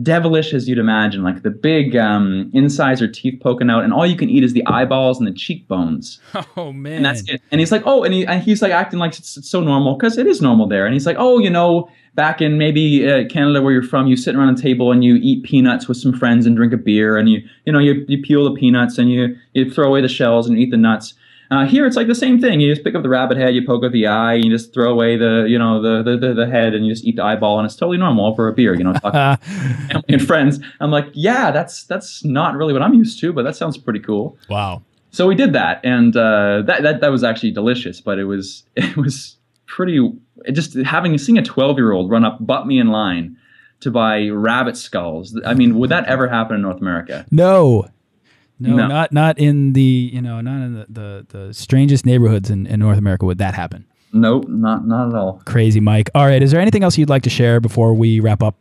devilish 0.03 0.55
as 0.55 0.69
you'd 0.69 0.79
imagine. 0.79 1.23
Like 1.23 1.43
the 1.43 1.51
big 1.51 1.97
um, 1.97 2.51
insides 2.55 3.03
or 3.03 3.09
teeth 3.09 3.41
poking 3.43 3.71
out, 3.71 3.85
and 3.85 3.93
all 3.93 4.07
you 4.07 4.17
can 4.17 4.31
eat 4.31 4.43
is 4.43 4.53
the 4.53 4.67
eyeballs 4.67 5.19
and 5.19 5.27
the 5.27 5.33
cheekbones. 5.33 6.21
Oh 6.57 6.73
man! 6.73 6.97
And 6.97 7.05
that's 7.05 7.29
it. 7.29 7.43
And 7.51 7.61
he's 7.61 7.73
like, 7.73 7.83
oh, 7.85 8.05
and, 8.05 8.15
he, 8.15 8.25
and 8.27 8.41
he's 8.41 8.63
like 8.63 8.71
acting 8.71 8.99
like 8.99 9.19
it's, 9.19 9.37
it's 9.37 9.51
so 9.51 9.61
normal 9.61 9.97
because 9.97 10.19
it 10.19 10.27
is 10.27 10.41
normal 10.41 10.69
there. 10.69 10.87
And 10.87 10.93
he's 10.93 11.05
like, 11.05 11.17
oh, 11.19 11.39
you 11.39 11.51
know, 11.51 11.89
back 12.15 12.41
in 12.41 12.59
maybe 12.59 13.09
uh, 13.09 13.27
Canada 13.29 13.61
where 13.61 13.73
you're 13.73 13.83
from, 13.83 14.07
you 14.07 14.17
sit 14.17 14.37
around 14.37 14.57
a 14.57 14.63
table 14.63 14.93
and 14.93 15.03
you 15.03 15.17
eat 15.17 15.43
peanuts 15.43 15.89
with 15.89 15.97
some 15.97 16.13
friends 16.13 16.47
and 16.47 16.57
drink 16.57 16.73
a 16.73 16.77
beer, 16.77 17.17
and 17.17 17.29
you 17.29 17.43
you 17.65 17.73
know 17.73 17.81
you, 17.81 18.05
you 18.09 18.23
peel 18.23 18.45
the 18.45 18.59
peanuts 18.59 18.99
and 18.99 19.11
you 19.11 19.37
you 19.53 19.71
throw 19.71 19.89
away 19.89 20.01
the 20.01 20.09
shells 20.09 20.49
and 20.49 20.59
eat 20.59 20.71
the 20.71 20.77
nuts. 20.77 21.15
Uh, 21.51 21.67
here 21.67 21.87
it's 21.87 21.97
like 21.97 22.07
the 22.07 22.15
same 22.15 22.41
thing. 22.41 22.61
You 22.61 22.73
just 22.73 22.85
pick 22.85 22.95
up 22.95 23.03
the 23.03 23.09
rabbit 23.09 23.37
head, 23.37 23.55
you 23.55 23.65
poke 23.67 23.85
out 23.85 23.93
the 23.93 24.07
eye, 24.07 24.35
you 24.35 24.51
just 24.51 24.73
throw 24.73 24.91
away 24.91 25.17
the 25.17 25.47
you 25.49 25.59
know 25.59 25.81
the, 25.81 26.03
the 26.03 26.17
the, 26.17 26.35
the 26.35 26.47
head, 26.47 26.75
and 26.75 26.87
you 26.87 26.93
just 26.93 27.05
eat 27.05 27.17
the 27.17 27.25
eyeball, 27.25 27.59
and 27.59 27.67
it's 27.67 27.77
totally 27.77 27.99
normal 27.99 28.35
for 28.35 28.49
a 28.49 28.53
beer. 28.53 28.75
You 28.75 28.85
know, 28.85 28.93
talking 28.93 29.47
family 29.89 30.05
and 30.09 30.27
friends. 30.27 30.61
I'm 30.81 30.91
like, 30.91 31.09
yeah, 31.13 31.51
that's 31.51 31.85
that's 31.85 32.25
not 32.25 32.55
really 32.57 32.73
what 32.73 32.83
I'm 32.83 32.95
used 32.95 33.21
to, 33.21 33.33
but 33.33 33.43
that 33.43 33.57
sounds 33.57 33.77
pretty 33.77 34.01
cool. 34.01 34.39
Wow. 34.49 34.83
So 35.11 35.29
we 35.29 35.35
did 35.35 35.53
that, 35.53 35.81
and 35.85 36.17
uh, 36.17 36.63
that 36.63 36.83
that 36.83 37.01
that 37.01 37.11
was 37.11 37.23
actually 37.23 37.53
delicious, 37.53 38.01
but 38.01 38.19
it 38.19 38.25
was 38.25 38.65
it 38.77 38.97
was 38.97 39.37
pretty. 39.67 40.13
Just 40.53 40.75
having 40.75 41.17
seeing 41.17 41.39
a 41.39 41.43
12 41.43 41.79
year 41.79 41.93
old 41.93 42.11
run 42.11 42.25
up, 42.25 42.45
butt 42.45 42.67
me 42.67 42.79
in 42.79 42.89
line 42.89 43.37
to 43.81 43.91
buy 43.91 44.29
rabbit 44.29 44.77
skulls. 44.77 45.39
I 45.47 45.55
mean, 45.55 45.79
would 45.79 45.91
that 45.91 46.07
ever 46.07 46.29
happen 46.29 46.57
in 46.57 46.63
North 46.63 46.81
America? 46.81 47.27
No, 47.31 47.89
no, 48.59 48.77
no, 48.77 48.87
not 48.87 49.13
not 49.13 49.39
in 49.39 49.73
the 49.73 50.11
you 50.13 50.23
know 50.23 50.41
not 50.41 50.63
in 50.63 50.75
the 50.75 50.87
the, 50.89 51.27
the 51.29 51.55
strangest 51.55 52.07
neighborhoods 52.07 52.51
in, 52.51 52.67
in 52.67 52.81
North 52.81 52.99
America 52.99 53.27
would 53.27 53.39
that 53.39 53.55
happen. 53.55 53.85
Nope, 54.13 54.47
not 54.49 54.87
not 54.87 55.09
at 55.09 55.15
all. 55.15 55.43
Crazy, 55.45 55.81
Mike. 55.81 56.09
All 56.15 56.27
right, 56.27 56.43
is 56.43 56.53
there 56.53 56.61
anything 56.61 56.85
else 56.85 56.97
you'd 56.97 57.09
like 57.09 57.25
to 57.25 57.31
share 57.31 57.61
before 57.61 57.95
we 57.95 58.21
wrap 58.21 58.43
up? 58.43 58.55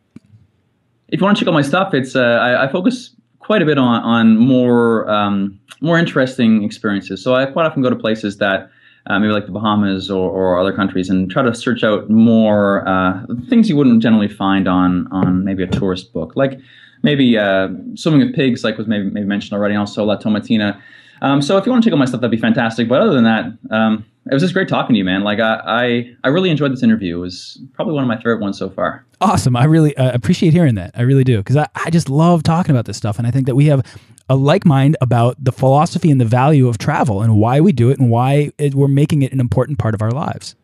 If 1.10 1.19
you 1.19 1.25
want 1.25 1.38
to 1.38 1.43
check 1.43 1.47
out 1.47 1.53
my 1.53 1.62
stuff, 1.62 1.93
it's 1.93 2.15
uh, 2.15 2.21
I, 2.21 2.65
I, 2.65 2.71
focus 2.71 3.15
quite 3.38 3.62
a 3.62 3.65
bit 3.65 3.77
on 3.77 4.01
on 4.01 4.38
more 4.38 5.08
um, 5.10 5.60
more 5.79 5.99
interesting 5.99 6.63
experiences. 6.63 7.23
So 7.23 7.36
I 7.36 7.45
quite 7.45 7.67
often 7.67 7.84
go 7.84 7.91
to 7.91 7.95
places 7.95 8.38
that 8.38 8.71
uh, 9.06 9.19
maybe 9.19 9.32
like 9.32 9.45
the 9.45 9.51
Bahamas 9.51 10.10
or, 10.10 10.27
or 10.27 10.60
other 10.60 10.73
countries, 10.73 11.08
and 11.08 11.29
try 11.29 11.43
to 11.43 11.53
search 11.53 11.84
out 11.84 12.10
more 12.10 12.88
uh, 12.88 13.23
things 13.47 13.69
you 13.69 13.75
wouldn't 13.75 14.01
generally 14.01 14.29
find 14.29 14.67
on 14.67 15.08
on 15.12 15.43
maybe 15.43 15.62
a 15.62 15.67
tourist 15.67 16.13
book, 16.13 16.36
like 16.36 16.60
maybe 17.04 17.38
uh, 17.38 17.70
swimming 17.96 18.22
with 18.22 18.36
pigs, 18.36 18.63
like 18.63 18.78
was 18.78 18.88
maybe, 18.88 19.10
maybe 19.10 19.26
mentioned 19.26 19.54
already, 19.54 19.74
and 19.74 19.80
also 19.80 20.04
La 20.04 20.18
Tomatina. 20.18 20.82
Um, 21.22 21.42
so 21.42 21.58
if 21.58 21.66
you 21.66 21.72
want 21.72 21.84
to 21.84 21.89
check 21.89 21.94
out 21.94 22.00
my 22.00 22.06
stuff, 22.06 22.22
that'd 22.22 22.32
be 22.32 22.38
fantastic. 22.38 22.89
But 22.89 23.02
other 23.02 23.13
than 23.13 23.24
that, 23.24 23.46
um, 23.70 24.06
it 24.30 24.34
was 24.34 24.42
just 24.42 24.54
great 24.54 24.68
talking 24.68 24.94
to 24.94 24.98
you, 24.98 25.06
man. 25.06 25.24
Like 25.24 25.39
I, 25.39 25.62
I, 25.66 26.16
I, 26.24 26.28
really 26.30 26.50
enjoyed 26.50 26.72
this 26.72 26.84
interview. 26.84 27.18
It 27.18 27.22
was 27.22 27.60
probably 27.74 27.94
one 27.94 28.04
of 28.04 28.08
my 28.08 28.18
favorite 28.18 28.39
ones 28.39 28.58
so 28.58 28.70
far. 28.70 29.06
Awesome. 29.22 29.56
I 29.56 29.66
really 29.66 29.96
uh, 29.96 30.13
appreciate 30.13 30.54
hearing 30.54 30.76
that. 30.76 30.92
I 30.96 31.02
really 31.02 31.24
do 31.24 31.38
because 31.38 31.56
I, 31.56 31.68
I 31.76 31.89
just 31.89 32.10
love 32.10 32.44
talking 32.44 32.72
about 32.72 32.86
this 32.86 32.98
stuff, 32.98 33.18
and 33.18 33.28
I 33.28 33.32
think 33.32 33.48
that 33.48 33.56
we 33.56 33.66
have 33.68 33.86
a 34.30 34.36
like 34.36 34.66
mind 34.66 34.98
about 35.02 35.42
the 35.44 35.52
philosophy 35.52 36.10
and 36.10 36.20
the 36.20 36.26
value 36.26 36.68
of 36.68 36.78
travel 36.78 37.22
and 37.22 37.36
why 37.38 37.60
we 37.60 37.72
do 37.72 37.89
it 37.89 38.00
and 38.00 38.10
why 38.10 38.52
it, 38.58 38.76
we're 38.76 38.88
making 38.88 39.22
it 39.22 39.32
an 39.34 39.39
important 39.39 39.80
part 39.80 39.94
of 39.94 40.02
our 40.02 40.12
lives. 40.12 40.56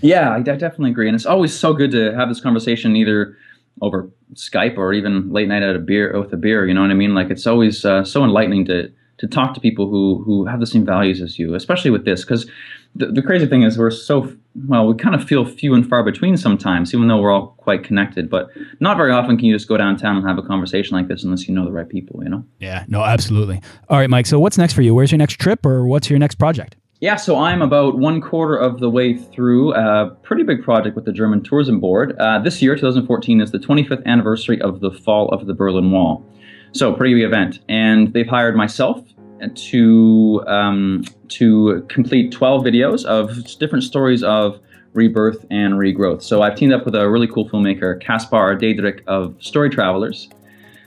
Yeah, 0.00 0.32
I 0.32 0.40
definitely 0.40 0.90
agree, 0.90 1.08
and 1.08 1.14
it's 1.14 1.26
always 1.26 1.56
so 1.56 1.72
good 1.72 1.90
to 1.92 2.14
have 2.14 2.28
this 2.28 2.40
conversation 2.40 2.96
either 2.96 3.36
over 3.80 4.10
Skype 4.34 4.76
or 4.76 4.92
even 4.92 5.32
late 5.32 5.48
night 5.48 5.62
at 5.62 5.76
a 5.76 5.78
beer 5.78 6.18
with 6.18 6.32
a 6.32 6.36
beer. 6.36 6.66
You 6.66 6.74
know 6.74 6.82
what 6.82 6.90
I 6.90 6.94
mean? 6.94 7.14
Like 7.14 7.30
it's 7.30 7.46
always 7.46 7.84
uh, 7.84 8.04
so 8.04 8.24
enlightening 8.24 8.64
to 8.66 8.90
to 9.18 9.26
talk 9.26 9.54
to 9.54 9.60
people 9.60 9.88
who 9.88 10.22
who 10.24 10.46
have 10.46 10.60
the 10.60 10.66
same 10.66 10.84
values 10.84 11.20
as 11.20 11.38
you, 11.38 11.54
especially 11.54 11.90
with 11.90 12.04
this. 12.04 12.22
Because 12.24 12.50
the, 12.94 13.06
the 13.06 13.22
crazy 13.22 13.46
thing 13.46 13.62
is, 13.62 13.78
we're 13.78 13.90
so 13.90 14.32
well, 14.66 14.86
we 14.86 14.94
kind 14.94 15.14
of 15.14 15.22
feel 15.22 15.44
few 15.44 15.74
and 15.74 15.88
far 15.88 16.02
between 16.02 16.36
sometimes, 16.36 16.92
even 16.92 17.06
though 17.06 17.18
we're 17.18 17.30
all 17.30 17.54
quite 17.58 17.84
connected. 17.84 18.28
But 18.28 18.48
not 18.80 18.96
very 18.96 19.12
often 19.12 19.36
can 19.36 19.46
you 19.46 19.54
just 19.54 19.68
go 19.68 19.76
downtown 19.76 20.16
and 20.16 20.26
have 20.26 20.38
a 20.38 20.42
conversation 20.42 20.96
like 20.96 21.08
this 21.08 21.22
unless 21.22 21.46
you 21.46 21.54
know 21.54 21.64
the 21.64 21.72
right 21.72 21.88
people. 21.88 22.22
You 22.22 22.30
know? 22.30 22.44
Yeah. 22.58 22.84
No. 22.88 23.04
Absolutely. 23.04 23.60
All 23.88 23.98
right, 23.98 24.10
Mike. 24.10 24.26
So 24.26 24.40
what's 24.40 24.58
next 24.58 24.72
for 24.72 24.82
you? 24.82 24.94
Where's 24.94 25.12
your 25.12 25.18
next 25.18 25.34
trip, 25.34 25.64
or 25.64 25.86
what's 25.86 26.10
your 26.10 26.18
next 26.18 26.36
project? 26.36 26.76
Yeah, 27.00 27.16
so 27.16 27.38
I'm 27.38 27.62
about 27.62 27.96
one 27.96 28.20
quarter 28.20 28.56
of 28.56 28.78
the 28.78 28.90
way 28.90 29.16
through 29.16 29.72
a 29.74 30.10
pretty 30.22 30.42
big 30.42 30.62
project 30.62 30.94
with 30.94 31.06
the 31.06 31.12
German 31.12 31.42
Tourism 31.42 31.80
Board. 31.80 32.14
Uh, 32.18 32.38
this 32.40 32.60
year, 32.60 32.74
2014, 32.74 33.40
is 33.40 33.52
the 33.52 33.58
25th 33.58 34.04
anniversary 34.04 34.60
of 34.60 34.80
the 34.80 34.90
fall 34.90 35.30
of 35.30 35.46
the 35.46 35.54
Berlin 35.54 35.90
Wall. 35.92 36.22
So, 36.72 36.92
pretty 36.92 37.14
big 37.14 37.24
event. 37.24 37.60
And 37.70 38.12
they've 38.12 38.28
hired 38.28 38.54
myself 38.54 39.02
to 39.54 40.44
um, 40.46 41.04
to 41.28 41.86
complete 41.88 42.32
12 42.32 42.64
videos 42.64 43.06
of 43.06 43.58
different 43.58 43.84
stories 43.84 44.22
of 44.22 44.60
rebirth 44.92 45.46
and 45.50 45.74
regrowth. 45.74 46.22
So 46.22 46.42
I've 46.42 46.56
teamed 46.56 46.74
up 46.74 46.84
with 46.84 46.94
a 46.94 47.08
really 47.08 47.28
cool 47.28 47.48
filmmaker, 47.48 47.98
Caspar 48.02 48.56
Diederik 48.56 49.00
of 49.06 49.34
Story 49.42 49.70
Travelers, 49.70 50.28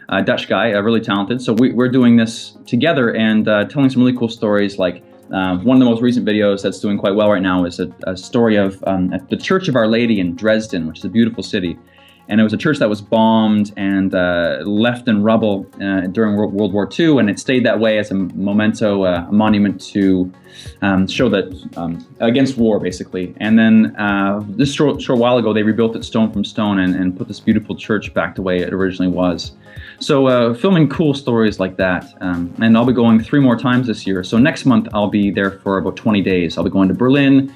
a 0.10 0.22
Dutch 0.22 0.48
guy, 0.48 0.74
uh, 0.74 0.82
really 0.82 1.02
talented. 1.02 1.42
So 1.42 1.54
we, 1.54 1.72
are 1.72 1.88
doing 1.88 2.18
this 2.18 2.56
together 2.68 3.16
and 3.16 3.48
uh, 3.48 3.66
telling 3.66 3.90
some 3.90 4.04
really 4.04 4.16
cool 4.16 4.30
stories. 4.30 4.78
Like 4.78 5.04
uh, 5.32 5.58
one 5.58 5.78
of 5.78 5.80
the 5.80 5.86
most 5.86 6.02
recent 6.02 6.26
videos 6.26 6.62
that's 6.62 6.80
doing 6.80 6.98
quite 6.98 7.16
well 7.16 7.30
right 7.30 7.42
now 7.42 7.66
is 7.66 7.80
a, 7.80 7.94
a 8.06 8.18
story 8.18 8.56
of 8.56 8.84
um, 8.88 9.10
the 9.30 9.38
Church 9.38 9.68
of 9.68 9.76
Our 9.76 9.88
Lady 9.88 10.20
in 10.20 10.36
Dresden, 10.36 10.88
which 10.88 11.00
is 11.00 11.06
a 11.06 11.10
beautiful 11.10 11.44
city 11.44 11.78
and 12.28 12.40
it 12.40 12.44
was 12.44 12.54
a 12.54 12.58
church 12.58 12.80
that 12.80 12.90
was 12.90 13.02
bombed 13.02 13.74
and 13.76 14.16
uh, 14.16 14.60
left 14.66 15.08
in 15.08 15.24
rubble 15.24 15.66
uh, 15.82 16.02
during 16.08 16.36
World 16.36 16.74
War 16.74 16.90
II, 16.98 17.20
and 17.20 17.30
it 17.30 17.40
stayed 17.40 17.66
that 17.66 17.80
way 17.80 17.98
as 17.98 18.12
a 18.12 18.16
memento, 18.16 19.04
uh, 19.04 19.26
a 19.28 19.32
monument 19.32 19.82
to 19.88 20.32
um, 20.82 21.08
show 21.08 21.30
that 21.30 21.54
um, 21.78 22.06
against 22.20 22.58
war, 22.58 22.80
basically. 22.80 23.34
And 23.38 23.58
then 23.58 23.96
uh, 23.98 24.42
this 24.48 24.74
short, 24.74 25.02
short 25.02 25.20
while 25.20 25.38
ago, 25.38 25.54
they 25.54 25.64
rebuilt 25.64 25.96
it 25.96 26.06
stone 26.06 26.32
from 26.32 26.46
stone 26.46 26.80
and, 26.80 26.96
and, 26.96 27.18
put 27.18 27.28
this 27.28 27.40
beautiful 27.40 27.76
church 27.76 28.14
back 28.14 28.36
the 28.36 28.42
way 28.42 28.60
it 28.60 28.74
originally 28.74 29.12
was. 29.12 29.52
So 30.00 30.28
uh, 30.28 30.54
filming 30.54 30.90
cool 30.90 31.14
stories 31.14 31.60
like 31.60 31.78
that, 31.78 32.14
um, 32.22 32.54
and 32.62 32.78
I'll 32.78 32.86
be 32.86 32.94
going 32.94 33.22
three 33.22 33.40
more 33.40 33.58
times 33.58 33.88
this 33.88 34.08
year. 34.08 34.24
So 34.24 34.38
next 34.38 34.66
month 34.66 34.88
I'll 34.94 35.10
be 35.10 35.32
there 35.32 35.52
for 35.52 35.78
about 35.78 35.96
20 35.96 36.22
days. 36.22 36.58
I'll 36.58 36.64
be 36.64 36.70
going 36.70 36.88
to 36.88 36.94
Berlin. 36.94 37.54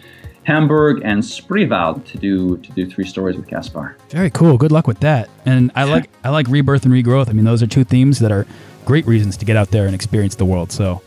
Hamburg 0.47 1.01
and 1.03 1.21
Spreewald 1.21 2.05
to 2.05 2.17
do 2.17 2.55
to 2.55 2.71
do 2.71 2.89
three 2.89 3.03
stories 3.03 3.35
with 3.35 3.47
Caspar. 3.47 3.97
Very 4.07 4.29
cool. 4.29 4.57
Good 4.57 4.71
luck 4.71 4.87
with 4.87 5.01
that. 5.01 5.29
And 5.45 5.71
I 5.75 5.83
like 5.83 6.09
I 6.23 6.29
like 6.29 6.47
rebirth 6.47 6.85
and 6.85 6.93
regrowth. 6.93 7.27
I 7.27 7.33
mean, 7.33 7.43
those 7.43 7.61
are 7.61 7.67
two 7.67 7.83
themes 7.83 8.19
that 8.19 8.31
are 8.31 8.47
great 8.85 9.05
reasons 9.05 9.35
to 9.37 9.45
get 9.45 9.57
out 9.57 9.71
there 9.71 9.87
and 9.87 9.93
experience 9.93 10.35
the 10.35 10.45
world. 10.45 10.71
So, 10.71 11.01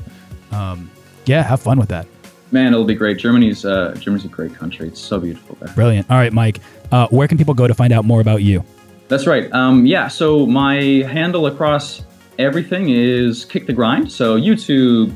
um, 0.53 0.91
yeah, 1.25 1.43
have 1.43 1.63
fun 1.63 1.79
with 1.79 1.89
that. 1.89 2.07
Man, 2.53 2.75
it'll 2.75 2.85
be 2.85 2.95
great. 2.95 3.17
Germany's 3.17 3.65
uh, 3.65 3.97
Germany's 3.99 4.27
a 4.27 4.29
great 4.29 4.55
country. 4.55 4.89
It's 4.89 5.01
so 5.01 5.19
beautiful 5.19 5.57
there. 5.59 5.73
Brilliant. 5.75 6.11
All 6.11 6.19
right, 6.19 6.35
Mike. 6.35 6.61
Uh, 6.93 7.07
where 7.09 7.27
can 7.27 7.39
people 7.39 7.55
go 7.55 7.67
to 7.67 7.73
find 7.73 7.95
out 7.95 8.05
more 8.05 8.21
about 8.21 8.43
you? 8.43 8.63
That's 9.09 9.27
right. 9.27 9.51
Um, 9.55 9.87
yeah. 9.87 10.09
So 10.09 10.45
my 10.45 10.75
handle 11.09 11.47
across 11.47 12.03
everything 12.39 12.91
is 12.91 13.47
Kick 13.47 13.67
the 13.67 13.73
Grind. 13.73 14.13
So 14.13 14.39
YouTube, 14.39 15.15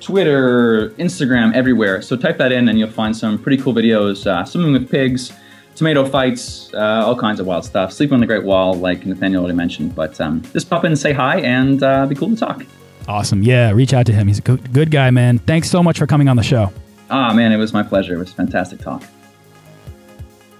Twitter, 0.00 0.90
Instagram, 0.98 1.54
everywhere. 1.54 2.02
So 2.02 2.16
type 2.16 2.38
that 2.38 2.52
in 2.52 2.68
and 2.68 2.78
you'll 2.78 2.90
find 2.90 3.16
some 3.16 3.38
pretty 3.38 3.62
cool 3.62 3.74
videos. 3.74 4.26
Uh, 4.26 4.44
swimming 4.44 4.72
with 4.72 4.90
pigs, 4.90 5.32
tomato 5.74 6.04
fights, 6.06 6.72
uh, 6.74 7.04
all 7.06 7.16
kinds 7.16 7.38
of 7.40 7.46
wild 7.46 7.64
stuff. 7.64 7.92
Sleeping 7.92 8.14
on 8.14 8.20
the 8.20 8.26
Great 8.26 8.44
Wall, 8.44 8.74
like 8.74 9.04
Nathaniel 9.04 9.42
already 9.42 9.56
mentioned. 9.56 9.94
But 9.94 10.20
um, 10.20 10.42
just 10.52 10.70
pop 10.70 10.84
in 10.84 10.92
and 10.92 10.98
say 10.98 11.12
hi 11.12 11.40
and 11.40 11.82
uh, 11.82 12.06
be 12.06 12.14
cool 12.14 12.30
to 12.30 12.36
talk. 12.36 12.64
Awesome. 13.08 13.42
Yeah, 13.42 13.70
reach 13.72 13.92
out 13.92 14.06
to 14.06 14.12
him. 14.12 14.26
He's 14.26 14.38
a 14.38 14.42
good, 14.42 14.72
good 14.72 14.90
guy, 14.90 15.10
man. 15.10 15.38
Thanks 15.38 15.70
so 15.70 15.82
much 15.82 15.98
for 15.98 16.06
coming 16.06 16.28
on 16.28 16.36
the 16.36 16.42
show. 16.42 16.72
Ah, 17.10 17.32
man, 17.32 17.52
it 17.52 17.56
was 17.56 17.72
my 17.72 17.82
pleasure. 17.82 18.14
It 18.14 18.18
was 18.18 18.32
fantastic 18.32 18.80
talk. 18.80 19.02